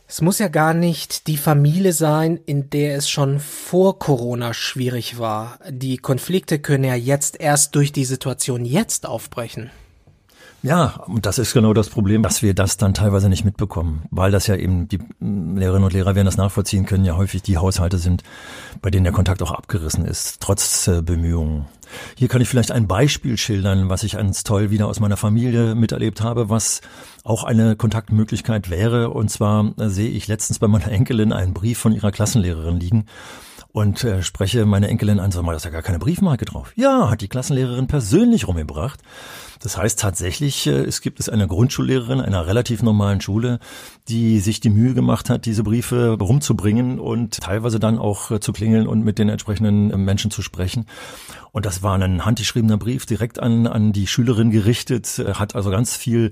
Es 0.07 0.21
muss 0.21 0.39
ja 0.39 0.47
gar 0.47 0.73
nicht 0.73 1.27
die 1.27 1.35
Familie 1.35 1.91
sein, 1.91 2.39
in 2.45 2.69
der 2.69 2.95
es 2.95 3.09
schon 3.09 3.41
vor 3.41 3.99
Corona 3.99 4.53
schwierig 4.53 5.19
war. 5.19 5.59
Die 5.69 5.97
Konflikte 5.97 6.59
können 6.59 6.85
ja 6.85 6.95
jetzt 6.95 7.37
erst 7.41 7.75
durch 7.75 7.91
die 7.91 8.05
Situation 8.05 8.63
jetzt 8.63 9.05
aufbrechen. 9.05 9.69
Ja, 10.67 10.95
und 11.07 11.25
das 11.25 11.39
ist 11.39 11.53
genau 11.53 11.73
das 11.73 11.87
Problem, 11.87 12.23
dass 12.23 12.43
wir 12.43 12.53
das 12.53 12.75
dann 12.75 12.93
teilweise 12.93 13.29
nicht 13.29 13.45
mitbekommen, 13.45 14.03
weil 14.11 14.31
das 14.31 14.47
ja 14.47 14.55
eben, 14.57 14.89
die 14.89 14.99
Lehrerinnen 15.21 15.85
und 15.85 15.93
Lehrer 15.93 16.13
werden 16.13 16.25
das 16.25 16.35
nachvollziehen 16.35 16.85
können, 16.85 17.05
ja 17.05 17.15
häufig 17.15 17.41
die 17.41 17.55
Haushalte 17.55 17.97
sind, 17.97 18.21
bei 18.81 18.89
denen 18.89 19.05
der 19.05 19.13
Kontakt 19.13 19.41
auch 19.41 19.51
abgerissen 19.51 20.03
ist, 20.03 20.41
trotz 20.41 20.89
äh, 20.89 21.01
Bemühungen. 21.01 21.67
Hier 22.17 22.27
kann 22.27 22.41
ich 22.41 22.49
vielleicht 22.49 22.73
ein 22.73 22.85
Beispiel 22.85 23.37
schildern, 23.37 23.87
was 23.87 24.03
ich 24.03 24.11
ganz 24.11 24.43
toll 24.43 24.69
wieder 24.69 24.87
aus 24.87 24.99
meiner 24.99 25.15
Familie 25.15 25.73
miterlebt 25.73 26.19
habe, 26.19 26.49
was 26.49 26.81
auch 27.23 27.45
eine 27.45 27.77
Kontaktmöglichkeit 27.77 28.69
wäre. 28.69 29.11
Und 29.11 29.31
zwar 29.31 29.71
äh, 29.79 29.87
sehe 29.87 30.09
ich 30.09 30.27
letztens 30.27 30.59
bei 30.59 30.67
meiner 30.67 30.91
Enkelin 30.91 31.31
einen 31.31 31.53
Brief 31.53 31.79
von 31.79 31.93
ihrer 31.93 32.11
Klassenlehrerin 32.11 32.77
liegen 32.77 33.05
und 33.77 34.03
äh, 34.03 34.23
spreche 34.23 34.65
meine 34.65 34.87
Enkelin 34.87 35.19
an, 35.19 35.29
sag 35.29 35.43
mal, 35.43 35.51
da 35.51 35.57
ist 35.57 35.65
ja 35.65 35.69
gar 35.69 35.83
keine 35.83 35.99
Briefmarke 35.99 36.45
drauf. 36.45 36.73
Ja, 36.75 37.11
hat 37.11 37.21
die 37.21 37.27
Klassenlehrerin 37.27 37.85
persönlich 37.85 38.47
rumgebracht. 38.47 38.99
Das 39.59 39.77
heißt 39.77 39.99
tatsächlich, 39.99 40.65
äh, 40.65 40.83
es 40.83 41.01
gibt 41.01 41.19
es 41.19 41.29
eine 41.29 41.47
Grundschullehrerin 41.47 42.19
einer 42.19 42.47
relativ 42.47 42.81
normalen 42.81 43.21
Schule, 43.21 43.59
die 44.07 44.39
sich 44.39 44.61
die 44.61 44.71
Mühe 44.71 44.95
gemacht 44.95 45.29
hat, 45.29 45.45
diese 45.45 45.61
Briefe 45.61 46.17
rumzubringen 46.19 46.99
und 46.99 47.39
teilweise 47.39 47.79
dann 47.79 47.99
auch 47.99 48.31
äh, 48.31 48.39
zu 48.39 48.51
klingeln 48.51 48.87
und 48.87 49.03
mit 49.03 49.19
den 49.19 49.29
entsprechenden 49.29 49.91
äh, 49.91 49.97
Menschen 49.97 50.31
zu 50.31 50.41
sprechen. 50.41 50.87
Und 51.51 51.67
das 51.67 51.83
war 51.83 51.99
ein 51.99 52.25
handgeschriebener 52.25 52.77
Brief 52.77 53.05
direkt 53.05 53.39
an, 53.39 53.67
an 53.67 53.93
die 53.93 54.07
Schülerin 54.07 54.49
gerichtet, 54.49 55.23
hat 55.35 55.55
also 55.55 55.69
ganz 55.69 55.95
viel 55.95 56.31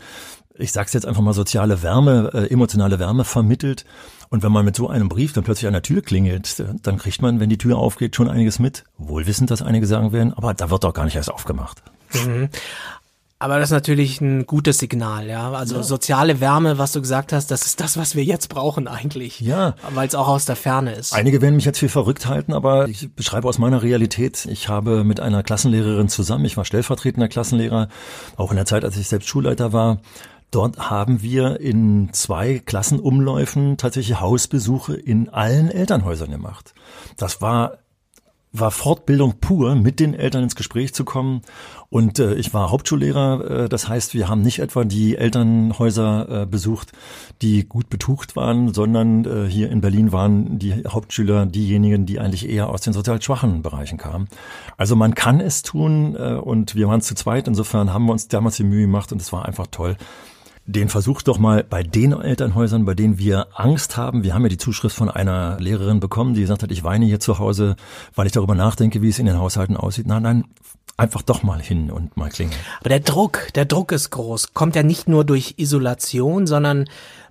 ich 0.58 0.72
sag's 0.72 0.94
jetzt 0.94 1.06
einfach 1.06 1.22
mal, 1.22 1.34
soziale 1.34 1.84
Wärme, 1.84 2.32
äh, 2.34 2.48
emotionale 2.48 2.98
Wärme 3.00 3.26
vermittelt. 3.26 3.86
Und 4.30 4.44
wenn 4.44 4.52
man 4.52 4.66
mit 4.66 4.76
so 4.76 4.90
einem 4.90 5.10
Brief 5.10 5.34
dann 5.34 5.44
plötzlich 5.44 5.68
an 5.68 5.74
der 5.74 5.82
Tür 5.82 6.02
klingelt, 6.02 6.64
dann 6.84 6.98
kriegt 6.98 7.22
man, 7.22 7.40
wenn 7.40 7.50
die 7.50 7.58
Tür 7.58 7.78
aufgeht, 7.78 8.16
schon 8.16 8.30
einiges 8.30 8.60
mit. 8.60 8.84
Wohlwissend, 8.98 9.52
dass 9.52 9.62
einige 9.62 9.88
sagen 9.88 10.12
werden, 10.12 10.34
aber 10.34 10.54
da 10.54 10.70
wird 10.70 10.84
doch 10.84 10.94
gar 10.94 11.06
nicht 11.06 11.16
erst 11.16 11.32
aufgemacht. 11.32 11.84
Mhm. 12.14 12.50
Aber 13.38 13.60
das 13.60 13.68
ist 13.70 13.74
natürlich 13.74 14.22
ein 14.22 14.46
gutes 14.46 14.78
Signal, 14.78 15.28
ja. 15.28 15.52
Also 15.52 15.76
ja. 15.76 15.84
soziale 15.84 16.40
Wärme, 16.40 16.78
was 16.78 16.94
du 16.94 17.02
gesagt 17.02 17.34
hast, 17.34 17.52
das 17.52 17.66
ist 17.66 17.82
das, 17.82 17.98
was 17.98 18.16
wir 18.16 18.24
jetzt 18.24 18.48
brauchen 18.48 18.88
eigentlich. 18.88 19.42
Ja. 19.42 19.76
Weil 19.94 20.08
es 20.08 20.16
auch 20.16 20.30
aus 20.30 20.46
der 20.46 20.56
Ferne 20.56 20.94
ist. 20.94 21.14
Einige 21.14 21.42
werden 21.42 21.56
mich 21.56 21.66
jetzt 21.66 21.80
für 21.80 21.90
verrückt 21.90 22.28
halten, 22.28 22.54
aber 22.54 22.88
ich 22.88 23.14
beschreibe 23.14 23.48
aus 23.50 23.60
meiner 23.60 23.84
Realität. 23.84 24.46
Ich 24.50 24.70
habe 24.70 25.04
mit 25.04 25.20
einer 25.20 25.44
Klassenlehrerin 25.44 26.08
zusammen, 26.08 26.46
ich 26.46 26.56
war 26.56 26.64
stellvertretender 26.64 27.28
Klassenlehrer, 27.28 27.90
auch 28.38 28.52
in 28.52 28.56
der 28.56 28.66
Zeit, 28.66 28.86
als 28.86 28.96
ich 28.96 29.10
selbst 29.10 29.28
Schulleiter 29.28 29.74
war, 29.74 30.00
Dort 30.56 30.90
haben 30.90 31.22
wir 31.22 31.60
in 31.60 32.14
zwei 32.14 32.60
Klassenumläufen 32.60 33.76
tatsächlich 33.76 34.22
Hausbesuche 34.22 34.96
in 34.96 35.28
allen 35.28 35.70
Elternhäusern 35.70 36.32
gemacht. 36.32 36.74
Das 37.18 37.42
war 37.42 37.80
war 38.54 38.72
Fortbildung 38.72 39.42
pur, 39.42 39.76
mit 39.76 40.00
den 40.00 40.14
Eltern 40.14 40.44
ins 40.44 40.56
Gespräch 40.56 40.94
zu 40.94 41.04
kommen. 41.04 41.42
Und 41.90 42.20
äh, 42.20 42.36
ich 42.36 42.54
war 42.54 42.72
Hauptschullehrer, 42.72 43.64
äh, 43.66 43.70
das 43.70 43.90
heißt, 43.90 44.14
wir 44.14 44.30
haben 44.30 44.44
nicht 44.44 44.60
etwa 44.60 44.86
die 44.86 45.18
Elternhäuser 45.18 46.44
äh, 46.44 46.46
besucht, 46.46 46.94
die 47.42 47.66
gut 47.68 47.90
betucht 47.90 48.38
waren, 48.38 48.74
sondern 48.74 49.26
äh, 49.26 49.50
hier 49.50 49.70
in 49.70 49.82
Berlin 49.82 50.14
waren 50.14 50.58
die 50.58 50.86
Hauptschüler 50.88 51.48
diejenigen, 51.48 52.06
die 52.06 52.18
eigentlich 52.18 52.48
eher 52.48 52.70
aus 52.70 52.80
den 52.80 52.94
sozial 52.94 53.22
schwachen 53.22 53.62
Bereichen 53.62 53.98
kamen. 53.98 54.30
Also 54.78 54.96
man 54.96 55.16
kann 55.16 55.42
es 55.42 55.62
tun 55.62 56.16
äh, 56.16 56.36
und 56.36 56.76
wir 56.76 56.88
waren 56.88 57.02
zu 57.02 57.14
zweit, 57.14 57.50
insofern 57.50 57.94
haben 57.94 58.06
wir 58.06 58.14
uns 58.14 58.30
damals 58.30 58.56
die 58.56 58.64
Mühe 58.64 58.84
gemacht 58.84 59.12
und 59.12 59.22
es 59.22 59.34
war 59.34 59.44
einfach 59.44 59.68
toll 59.68 59.98
den 60.66 60.90
Versuch 60.90 61.22
doch 61.22 61.38
mal 61.38 61.64
bei 61.64 61.84
den 61.84 62.12
Elternhäusern, 62.12 62.86
bei 62.86 62.96
denen 62.96 63.20
wir 63.20 63.48
Angst 63.54 63.98
haben. 63.98 64.24
Wir 64.24 64.34
haben 64.34 64.44
ja 64.44 64.50
die 64.50 64.58
Zuschrift 64.58 64.96
von 64.96 65.10
einer 65.10 65.60
Lehrerin 65.60 66.00
bekommen, 66.00 66.34
die 66.34 66.42
gesagt 66.42 66.64
hat, 66.64 66.72
ich 66.72 66.84
weine 66.84 67.06
hier 67.06 67.20
zu 67.20 67.38
Hause, 67.38 67.76
weil 68.16 68.26
ich 68.26 68.32
darüber 68.32 68.56
nachdenke, 68.56 69.02
wie 69.02 69.10
es 69.10 69.20
in 69.20 69.28
den 69.28 69.38
Haushalten 69.38 69.78
aussieht. 69.78 70.08
Nein, 70.08 70.24
nein, 70.24 70.46
einfach 70.98 71.22
doch 71.22 71.44
mal 71.44 71.62
hin 71.62 71.92
und 71.92 72.18
mal 72.18 72.30
klingeln. 72.30 72.60
Aber 72.80 72.90
der 72.90 73.00
Druck, 73.00 73.50
der 73.54 73.66
Druck 73.66 73.92
ist 73.92 74.10
groß. 74.10 74.54
Kommt 74.54 74.76
ja 74.76 74.84
nicht 74.84 75.08
nur 75.08 75.24
durch 75.24 75.56
Isolation, 75.58 76.48
sondern 76.48 76.86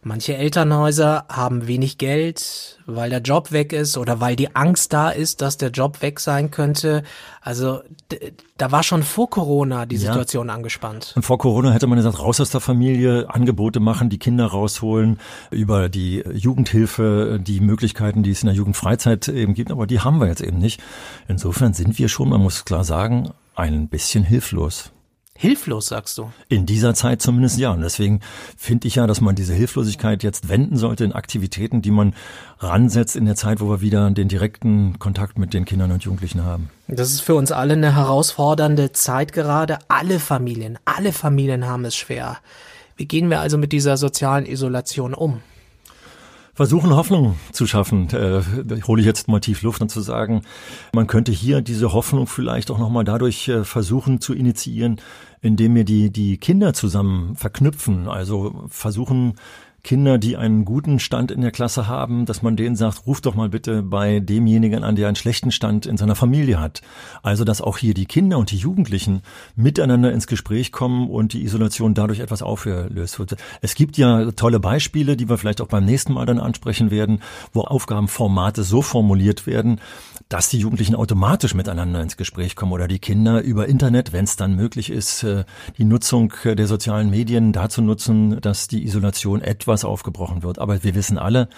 manche 0.05 0.37
Elternhäuser 0.37 1.25
haben 1.29 1.67
wenig 1.67 1.99
Geld, 1.99 2.79
weil 2.87 3.11
der 3.11 3.21
Job 3.21 3.53
weg 3.53 3.73
ist 3.73 3.97
oder 3.97 4.21
weil 4.21 4.37
die 4.37 4.55
Angst 4.55 4.93
da 4.93 5.11
ist, 5.11 5.41
dass 5.41 5.57
der 5.57 5.71
Job 5.71 6.03
weg 6.03 6.21
sein 6.21 6.51
könnte. 6.51 7.03
Also 7.41 7.81
da 8.57 8.73
war 8.73 8.83
schon 8.83 9.03
vor 9.03 9.29
Corona 9.31 9.87
die 9.87 9.97
Situation 9.97 10.49
ja. 10.49 10.55
angespannt. 10.55 11.13
Und 11.17 11.25
vor 11.25 11.39
Corona 11.39 11.73
hätte 11.73 11.87
man 11.87 11.97
gesagt, 11.97 12.19
raus 12.19 12.41
aus 12.41 12.51
der 12.51 12.61
Familie, 12.61 13.29
Angebote 13.29 13.81
machen, 13.81 14.11
die 14.11 14.19
Kinder 14.19 14.47
rausholen, 14.47 15.19
über 15.51 15.89
die 15.89 16.23
Jugendhilfe, 16.33 17.41
die 17.43 17.61
Möglichkeiten, 17.61 18.23
die 18.23 18.31
es 18.31 18.43
in 18.43 18.47
der 18.47 18.57
Jugendfreizeit 18.57 19.29
eben 19.29 19.55
gibt, 19.55 19.71
aber 19.71 19.87
die 19.87 20.01
haben 20.01 20.19
wir 20.21 20.29
jetzt 20.29 20.43
eben 20.43 20.59
nicht. 20.59 20.81
Insofern 21.29 21.75
sind 21.75 21.99
wir 21.99 22.09
schon, 22.09 22.29
man 22.29 22.41
muss 22.41 22.65
klar 22.65 22.85
sagen, 22.85 23.31
ein 23.55 23.89
bisschen 23.89 24.25
hilflos. 24.25 24.91
Hilflos, 25.37 25.87
sagst 25.87 26.17
du? 26.19 26.31
In 26.49 26.65
dieser 26.65 26.95
Zeit 26.95 27.21
zumindest 27.21 27.59
ja. 27.59 27.73
Und 27.73 27.83
deswegen 27.83 28.21
finde 28.57 28.87
ich 28.87 28.95
ja, 28.95 29.07
dass 29.07 29.21
man 29.21 29.35
diese 29.35 29.53
Hilflosigkeit 29.53 30.23
jetzt 30.23 30.49
wenden 30.49 30.77
sollte 30.77 31.05
in 31.05 31.13
Aktivitäten, 31.13 31.83
die 31.83 31.91
man 31.91 32.15
ransetzt 32.61 33.17
in 33.17 33.25
der 33.25 33.35
Zeit, 33.35 33.61
wo 33.61 33.69
wir 33.69 33.81
wieder 33.81 34.11
den 34.11 34.29
direkten 34.29 34.99
Kontakt 35.01 35.37
mit 35.37 35.53
den 35.53 35.65
Kindern 35.65 35.91
und 35.91 36.05
Jugendlichen 36.05 36.45
haben. 36.45 36.71
Das 36.87 37.11
ist 37.11 37.21
für 37.21 37.35
uns 37.35 37.51
alle 37.51 37.73
eine 37.73 37.97
herausfordernde 37.97 38.93
Zeit 38.93 39.33
gerade. 39.33 39.79
Alle 39.89 40.21
Familien, 40.21 40.79
alle 40.85 41.13
Familien 41.13 41.67
haben 41.67 41.85
es 41.85 41.97
schwer. 41.97 42.39
Wie 42.97 43.07
gehen 43.07 43.29
wir 43.29 43.41
also 43.41 43.59
mit 43.59 43.73
dieser 43.73 43.97
sozialen 43.97 44.47
Isolation 44.47 45.15
um? 45.15 45.43
Versuchen 46.55 46.95
Hoffnung 46.95 47.37
zu 47.53 47.67
schaffen. 47.67 48.09
Äh, 48.11 48.43
hole 48.87 49.01
ich 49.01 49.07
jetzt 49.07 49.29
mal 49.29 49.41
tief 49.41 49.63
Luft 49.63 49.83
und 49.83 49.91
zu 49.91 50.01
sagen, 50.01 50.43
man 50.93 51.07
könnte 51.07 51.33
hier 51.33 51.61
diese 51.61 51.93
Hoffnung 51.93 52.27
vielleicht 52.27 52.71
auch 52.71 52.79
nochmal 52.79 53.05
dadurch 53.05 53.49
äh, 53.49 53.65
versuchen 53.65 54.21
zu 54.21 54.35
initiieren, 54.35 55.01
indem 55.41 55.75
wir 55.75 55.85
die, 55.85 56.11
die 56.11 56.39
Kinder 56.39 56.73
zusammen 56.73 57.37
verknüpfen, 57.37 58.09
also 58.09 58.65
versuchen, 58.69 59.35
Kinder, 59.85 60.17
die 60.17 60.39
einen 60.39 60.65
guten 60.65 60.99
Stand 60.99 61.31
in 61.31 61.43
der 61.43 61.51
Klasse 61.51 61.87
haben, 61.87 62.25
dass 62.25 62.41
man 62.41 62.57
denen 62.57 62.75
sagt, 62.75 63.07
ruf 63.07 63.21
doch 63.21 63.35
mal 63.35 63.51
bitte 63.51 63.83
bei 63.83 64.19
demjenigen 64.19 64.83
an, 64.83 64.97
der 64.97 65.09
einen 65.09 65.15
schlechten 65.15 65.53
Stand 65.53 65.85
in 65.85 65.99
seiner 65.99 66.15
Familie 66.15 66.59
hat. 66.59 66.81
Also, 67.23 67.45
dass 67.45 67.61
auch 67.61 67.77
hier 67.77 67.93
die 67.93 68.07
Kinder 68.07 68.39
und 68.39 68.51
die 68.51 68.57
Jugendlichen 68.57 69.21
miteinander 69.57 70.11
ins 70.11 70.27
Gespräch 70.27 70.73
kommen 70.73 71.11
und 71.11 71.35
die 71.35 71.45
Isolation 71.45 71.93
dadurch 71.93 72.21
etwas 72.21 72.43
aufgelöst 72.43 73.19
wird. 73.19 73.37
Es 73.61 73.75
gibt 73.75 73.99
ja 73.99 74.33
tolle 74.33 74.59
Beispiele, 74.59 75.19
die 75.19 75.29
wir 75.29 75.37
vielleicht 75.37 75.61
auch 75.61 75.69
beim 75.69 75.85
nächsten 75.85 76.15
Mal 76.15 76.25
dann 76.25 76.41
ansprechen 76.41 76.91
werden, 76.91 77.21
wo 77.53 77.61
Aufgabenformate 77.61 78.63
so 78.63 78.81
formuliert 78.81 79.47
werden, 79.47 79.83
dass 80.31 80.49
die 80.49 80.59
Jugendlichen 80.59 80.95
automatisch 80.95 81.55
miteinander 81.55 82.01
ins 82.01 82.17
Gespräch 82.17 82.57
kommen 82.57 82.73
oder 82.73 82.89
die 82.89 83.01
Kinder 83.01 83.43
über 83.43 83.69
Internet, 83.69 84.15
wenn 84.15 84.25
es 84.25 84.37
dann 84.37 84.57
möglich 84.57 84.89
ist, 84.89 85.25
äh, 85.25 85.45
die 85.77 85.85
Nutzung 85.85 86.33
der 86.43 86.67
sozialen 86.67 87.11
Medien 87.11 87.53
dazu 87.53 87.83
nutzen, 87.83 88.41
dass 88.41 88.67
die 88.67 88.85
Isolation 88.85 89.43
etwas 89.43 89.74
was 89.75 89.85
aufgebrochen 89.85 90.43
wird. 90.43 90.59
Aber 90.59 90.83
wir 90.83 90.95
wissen 90.95 91.19
alle, 91.19 91.49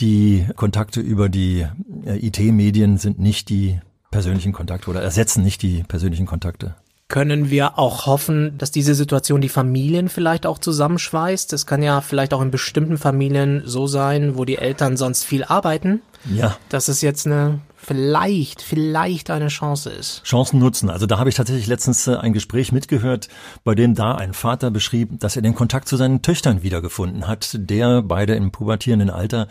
die 0.00 0.46
Kontakte 0.56 1.00
über 1.00 1.28
die 1.28 1.66
äh, 2.04 2.26
IT-Medien 2.26 2.98
sind 2.98 3.18
nicht 3.18 3.48
die 3.48 3.78
persönlichen 4.10 4.52
Kontakte 4.52 4.90
oder 4.90 5.02
ersetzen 5.02 5.44
nicht 5.44 5.62
die 5.62 5.84
persönlichen 5.84 6.26
Kontakte. 6.26 6.74
Können 7.08 7.50
wir 7.50 7.76
auch 7.76 8.06
hoffen, 8.06 8.56
dass 8.56 8.70
diese 8.70 8.94
Situation 8.94 9.40
die 9.40 9.48
Familien 9.48 10.08
vielleicht 10.08 10.46
auch 10.46 10.58
zusammenschweißt? 10.58 11.52
Es 11.52 11.66
kann 11.66 11.82
ja 11.82 12.00
vielleicht 12.00 12.32
auch 12.32 12.40
in 12.40 12.52
bestimmten 12.52 12.98
Familien 12.98 13.62
so 13.64 13.88
sein, 13.88 14.36
wo 14.36 14.44
die 14.44 14.58
Eltern 14.58 14.96
sonst 14.96 15.24
viel 15.24 15.42
arbeiten. 15.42 16.02
Ja. 16.32 16.56
Das 16.68 16.88
ist 16.88 17.02
jetzt 17.02 17.26
eine 17.26 17.60
vielleicht, 17.90 18.62
vielleicht 18.62 19.30
eine 19.30 19.48
Chance 19.48 19.90
ist. 19.90 20.22
Chancen 20.22 20.60
nutzen. 20.60 20.90
Also 20.90 21.06
da 21.06 21.18
habe 21.18 21.28
ich 21.28 21.34
tatsächlich 21.34 21.66
letztens 21.66 22.06
äh, 22.06 22.14
ein 22.14 22.32
Gespräch 22.32 22.70
mitgehört, 22.70 23.26
bei 23.64 23.74
dem 23.74 23.96
da 23.96 24.14
ein 24.14 24.32
Vater 24.32 24.70
beschrieb, 24.70 25.18
dass 25.18 25.34
er 25.34 25.42
den 25.42 25.56
Kontakt 25.56 25.88
zu 25.88 25.96
seinen 25.96 26.22
Töchtern 26.22 26.62
wiedergefunden 26.62 27.26
hat, 27.26 27.50
der 27.58 28.02
beide 28.02 28.36
im 28.36 28.52
pubertierenden 28.52 29.10
Alter 29.10 29.48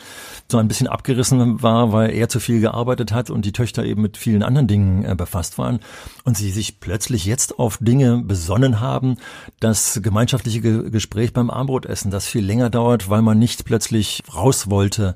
so 0.50 0.58
ein 0.58 0.70
bisschen 0.70 0.88
abgerissen 0.88 1.62
war, 1.62 1.92
weil 1.92 2.12
er 2.12 2.30
zu 2.30 2.40
viel 2.40 2.62
gearbeitet 2.62 3.12
hat 3.12 3.30
und 3.30 3.44
die 3.44 3.52
Töchter 3.52 3.84
eben 3.84 4.04
mit 4.04 4.16
vielen 4.16 4.42
anderen 4.42 4.70
Dingen 4.70 5.04
äh, 5.04 5.16
befasst 5.16 5.58
waren 5.58 5.82
und 6.24 6.38
sie 6.38 6.52
sich 6.52 6.80
plötzlich 6.80 7.26
jetzt 7.26 7.60
auf 7.60 7.78
Dinge 7.82 8.20
besonnen 8.20 8.80
haben, 8.80 9.18
das 9.60 10.00
gemeinschaftliche 10.02 10.62
Gespräch 10.90 11.34
beim 11.34 11.50
Armbrotessen, 11.50 12.10
das 12.10 12.26
viel 12.26 12.46
länger 12.46 12.70
dauert, 12.70 13.10
weil 13.10 13.22
man 13.22 13.38
nicht 13.38 13.66
plötzlich 13.66 14.24
raus 14.34 14.70
wollte 14.70 15.16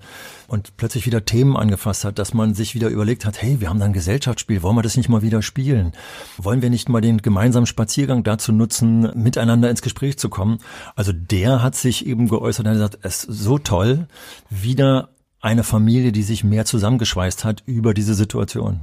und 0.54 0.78
plötzlich 0.78 1.08
wieder 1.08 1.26
Themen 1.26 1.58
angefasst 1.58 2.06
hat, 2.06 2.20
dass 2.20 2.36
man 2.36 2.54
sich 2.54 2.76
wieder 2.76 2.90
überlegt, 2.90 3.26
hat, 3.26 3.42
hey, 3.42 3.60
wir 3.60 3.70
haben 3.70 3.80
da 3.80 3.86
ein 3.86 3.92
Gesellschaftsspiel, 3.94 4.62
wollen 4.62 4.76
wir 4.76 4.84
das 4.84 4.96
nicht 4.96 5.10
mal 5.10 5.24
wieder 5.24 5.42
spielen? 5.42 5.94
Wollen 6.38 6.62
wir 6.62 6.70
nicht 6.70 6.90
mal 6.90 7.02
den 7.02 7.24
gemeinsamen 7.24 7.66
Spaziergang 7.66 8.24
dazu 8.24 8.52
nutzen, 8.52 9.10
miteinander 9.16 9.72
ins 9.72 9.82
Gespräch 9.82 10.20
zu 10.20 10.30
kommen? 10.30 10.60
Also 10.96 11.12
der 11.12 11.64
hat 11.64 11.74
sich 11.74 12.06
eben 12.06 12.30
geäußert 12.30 12.68
und 12.68 12.70
hat 12.70 12.76
gesagt, 12.76 13.00
es 13.02 13.24
ist 13.24 13.44
so 13.44 13.58
toll, 13.58 14.08
wieder 14.52 15.10
eine 15.42 15.64
Familie, 15.64 16.12
die 16.12 16.22
sich 16.22 16.44
mehr 16.44 16.66
zusammengeschweißt 16.66 17.44
hat 17.44 17.64
über 17.66 17.96
diese 17.96 18.14
Situation. 18.14 18.82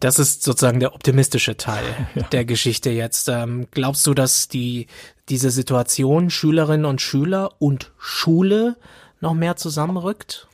Das 0.00 0.18
ist 0.18 0.44
sozusagen 0.44 0.80
der 0.80 0.94
optimistische 0.94 1.58
Teil 1.58 1.84
ja. 2.14 2.22
der 2.22 2.46
Geschichte 2.46 2.88
jetzt. 2.88 3.28
Ähm, 3.28 3.66
glaubst 3.70 4.06
du, 4.06 4.14
dass 4.14 4.48
die, 4.48 4.86
diese 5.28 5.50
Situation 5.50 6.30
Schülerinnen 6.30 6.86
und 6.86 7.02
Schüler 7.02 7.50
und 7.58 7.92
Schule 7.98 8.76
noch 9.22 9.34
mehr 9.34 9.56
zusammenrückt? 9.56 10.48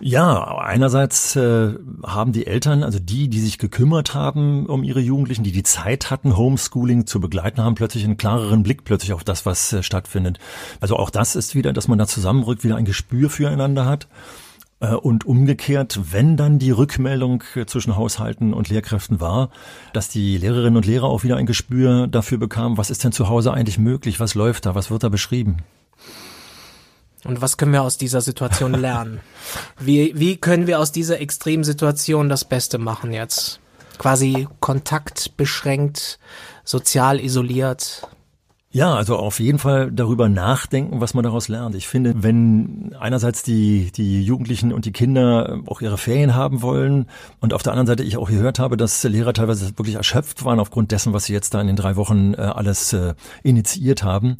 Ja, 0.00 0.58
einerseits 0.58 1.34
äh, 1.34 1.74
haben 2.04 2.32
die 2.32 2.46
Eltern, 2.46 2.84
also 2.84 3.00
die, 3.00 3.28
die 3.28 3.40
sich 3.40 3.58
gekümmert 3.58 4.14
haben 4.14 4.66
um 4.66 4.84
ihre 4.84 5.00
Jugendlichen, 5.00 5.42
die 5.42 5.50
die 5.50 5.64
Zeit 5.64 6.10
hatten, 6.10 6.36
Homeschooling 6.36 7.06
zu 7.06 7.20
begleiten, 7.20 7.62
haben 7.62 7.74
plötzlich 7.74 8.04
einen 8.04 8.16
klareren 8.16 8.62
Blick 8.62 8.84
plötzlich 8.84 9.12
auf 9.12 9.24
das, 9.24 9.44
was 9.44 9.72
äh, 9.72 9.82
stattfindet. 9.82 10.38
Also 10.80 10.96
auch 10.96 11.10
das 11.10 11.34
ist 11.34 11.56
wieder, 11.56 11.72
dass 11.72 11.88
man 11.88 11.98
da 11.98 12.06
zusammenrückt, 12.06 12.62
wieder 12.62 12.76
ein 12.76 12.84
Gespür 12.84 13.28
füreinander 13.28 13.86
hat. 13.86 14.06
Äh, 14.78 14.94
und 14.94 15.26
umgekehrt, 15.26 15.98
wenn 16.12 16.36
dann 16.36 16.60
die 16.60 16.70
Rückmeldung 16.70 17.42
äh, 17.56 17.66
zwischen 17.66 17.96
Haushalten 17.96 18.54
und 18.54 18.68
Lehrkräften 18.68 19.20
war, 19.20 19.50
dass 19.92 20.08
die 20.08 20.38
Lehrerinnen 20.38 20.76
und 20.76 20.86
Lehrer 20.86 21.08
auch 21.08 21.24
wieder 21.24 21.36
ein 21.36 21.46
Gespür 21.46 22.06
dafür 22.06 22.38
bekamen, 22.38 22.78
was 22.78 22.90
ist 22.90 23.02
denn 23.02 23.10
zu 23.10 23.28
Hause 23.28 23.52
eigentlich 23.52 23.78
möglich, 23.78 24.20
was 24.20 24.36
läuft 24.36 24.66
da, 24.66 24.76
was 24.76 24.92
wird 24.92 25.02
da 25.02 25.08
beschrieben. 25.08 25.56
Und 27.28 27.42
was 27.42 27.58
können 27.58 27.74
wir 27.74 27.82
aus 27.82 27.98
dieser 27.98 28.22
Situation 28.22 28.72
lernen? 28.80 29.20
Wie, 29.78 30.18
wie 30.18 30.38
können 30.38 30.66
wir 30.66 30.80
aus 30.80 30.92
dieser 30.92 31.20
Extremsituation 31.20 32.30
das 32.30 32.46
Beste 32.46 32.78
machen 32.78 33.12
jetzt? 33.12 33.60
Quasi 33.98 34.48
kontaktbeschränkt, 34.60 36.18
sozial 36.64 37.20
isoliert. 37.20 38.08
Ja, 38.70 38.94
also 38.94 39.16
auf 39.16 39.40
jeden 39.40 39.58
Fall 39.58 39.92
darüber 39.92 40.30
nachdenken, 40.30 41.02
was 41.02 41.12
man 41.12 41.22
daraus 41.22 41.48
lernt. 41.48 41.74
Ich 41.74 41.86
finde, 41.86 42.14
wenn 42.22 42.94
einerseits 42.98 43.42
die, 43.42 43.92
die 43.92 44.22
Jugendlichen 44.22 44.72
und 44.72 44.86
die 44.86 44.92
Kinder 44.92 45.60
auch 45.66 45.82
ihre 45.82 45.98
Ferien 45.98 46.34
haben 46.34 46.62
wollen 46.62 47.06
und 47.40 47.52
auf 47.52 47.62
der 47.62 47.72
anderen 47.72 47.88
Seite 47.88 48.04
ich 48.04 48.16
auch 48.16 48.28
gehört 48.28 48.58
habe, 48.58 48.78
dass 48.78 49.04
Lehrer 49.04 49.34
teilweise 49.34 49.76
wirklich 49.78 49.96
erschöpft 49.96 50.44
waren 50.46 50.60
aufgrund 50.60 50.92
dessen, 50.92 51.12
was 51.12 51.24
sie 51.24 51.34
jetzt 51.34 51.52
da 51.52 51.60
in 51.60 51.66
den 51.66 51.76
drei 51.76 51.96
Wochen 51.96 52.34
äh, 52.34 52.38
alles 52.38 52.92
äh, 52.94 53.14
initiiert 53.42 54.02
haben, 54.02 54.36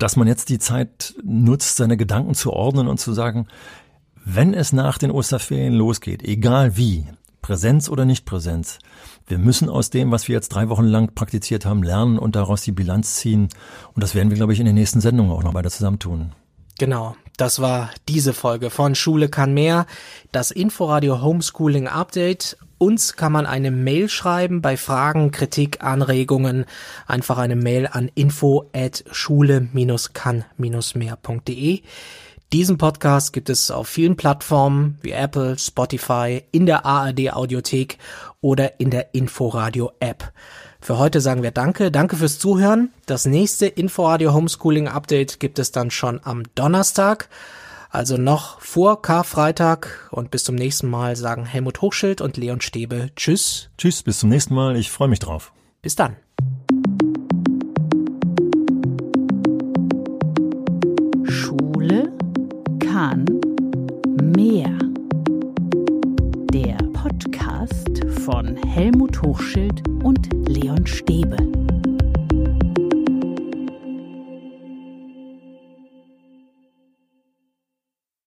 dass 0.00 0.16
man 0.16 0.26
jetzt 0.26 0.48
die 0.48 0.58
Zeit 0.58 1.14
nutzt, 1.22 1.76
seine 1.76 1.96
Gedanken 1.96 2.34
zu 2.34 2.52
ordnen 2.52 2.88
und 2.88 2.98
zu 2.98 3.12
sagen, 3.12 3.46
wenn 4.24 4.54
es 4.54 4.72
nach 4.72 4.98
den 4.98 5.10
Osterferien 5.10 5.74
losgeht, 5.74 6.22
egal 6.22 6.76
wie, 6.76 7.06
Präsenz 7.42 7.88
oder 7.88 8.04
nicht 8.04 8.24
Präsenz, 8.24 8.78
wir 9.26 9.38
müssen 9.38 9.68
aus 9.68 9.90
dem, 9.90 10.10
was 10.10 10.26
wir 10.26 10.34
jetzt 10.34 10.50
drei 10.50 10.68
Wochen 10.68 10.84
lang 10.84 11.14
praktiziert 11.14 11.64
haben, 11.64 11.82
lernen 11.82 12.18
und 12.18 12.34
daraus 12.34 12.62
die 12.62 12.72
Bilanz 12.72 13.16
ziehen. 13.16 13.48
Und 13.94 14.02
das 14.02 14.14
werden 14.14 14.30
wir, 14.30 14.36
glaube 14.36 14.52
ich, 14.52 14.60
in 14.60 14.66
den 14.66 14.74
nächsten 14.74 15.00
Sendungen 15.00 15.32
auch 15.32 15.42
noch 15.42 15.54
weiter 15.54 15.70
zusammentun. 15.70 16.32
Genau. 16.78 17.14
Das 17.36 17.60
war 17.60 17.90
diese 18.08 18.34
Folge 18.34 18.70
von 18.70 18.94
Schule 18.94 19.28
kann 19.28 19.54
mehr, 19.54 19.86
das 20.32 20.50
Inforadio 20.50 21.22
Homeschooling 21.22 21.88
Update. 21.88 22.58
Uns 22.82 23.14
kann 23.14 23.30
man 23.30 23.44
eine 23.44 23.70
Mail 23.70 24.08
schreiben 24.08 24.62
bei 24.62 24.78
Fragen, 24.78 25.32
Kritik, 25.32 25.84
Anregungen. 25.84 26.64
Einfach 27.06 27.36
eine 27.36 27.54
Mail 27.54 27.86
an 27.86 28.10
info 28.14 28.70
at 28.72 29.04
schule-kann-mehr.de. 29.12 31.82
Diesen 32.54 32.78
Podcast 32.78 33.34
gibt 33.34 33.50
es 33.50 33.70
auf 33.70 33.86
vielen 33.86 34.16
Plattformen 34.16 34.96
wie 35.02 35.10
Apple, 35.10 35.58
Spotify, 35.58 36.42
in 36.52 36.64
der 36.64 36.86
ARD 36.86 37.34
Audiothek 37.34 37.98
oder 38.40 38.80
in 38.80 38.88
der 38.88 39.14
Inforadio 39.14 39.92
App. 40.00 40.32
Für 40.80 40.96
heute 40.96 41.20
sagen 41.20 41.42
wir 41.42 41.50
Danke. 41.50 41.90
Danke 41.90 42.16
fürs 42.16 42.38
Zuhören. 42.38 42.94
Das 43.04 43.26
nächste 43.26 43.66
Inforadio 43.66 44.32
Homeschooling 44.32 44.88
Update 44.88 45.38
gibt 45.38 45.58
es 45.58 45.70
dann 45.70 45.90
schon 45.90 46.18
am 46.24 46.44
Donnerstag. 46.54 47.28
Also 47.92 48.16
noch 48.16 48.60
vor 48.60 49.02
Karfreitag 49.02 50.08
und 50.12 50.30
bis 50.30 50.44
zum 50.44 50.54
nächsten 50.54 50.88
Mal 50.88 51.16
sagen 51.16 51.44
Helmut 51.44 51.80
Hochschild 51.80 52.20
und 52.20 52.36
Leon 52.36 52.60
Stäbe 52.60 53.10
Tschüss. 53.16 53.68
Tschüss, 53.76 54.04
bis 54.04 54.20
zum 54.20 54.28
nächsten 54.28 54.54
Mal. 54.54 54.76
Ich 54.76 54.92
freue 54.92 55.08
mich 55.08 55.18
drauf. 55.18 55.52
Bis 55.82 55.96
dann. 55.96 56.14
Schule 61.24 62.12
kann 62.78 63.24
mehr. 64.22 64.78
Der 66.52 66.76
Podcast 66.92 68.04
von 68.24 68.56
Helmut 68.68 69.20
Hochschild 69.20 69.82
und 70.04 70.28
Leon 70.48 70.86
Stäbe. 70.86 71.59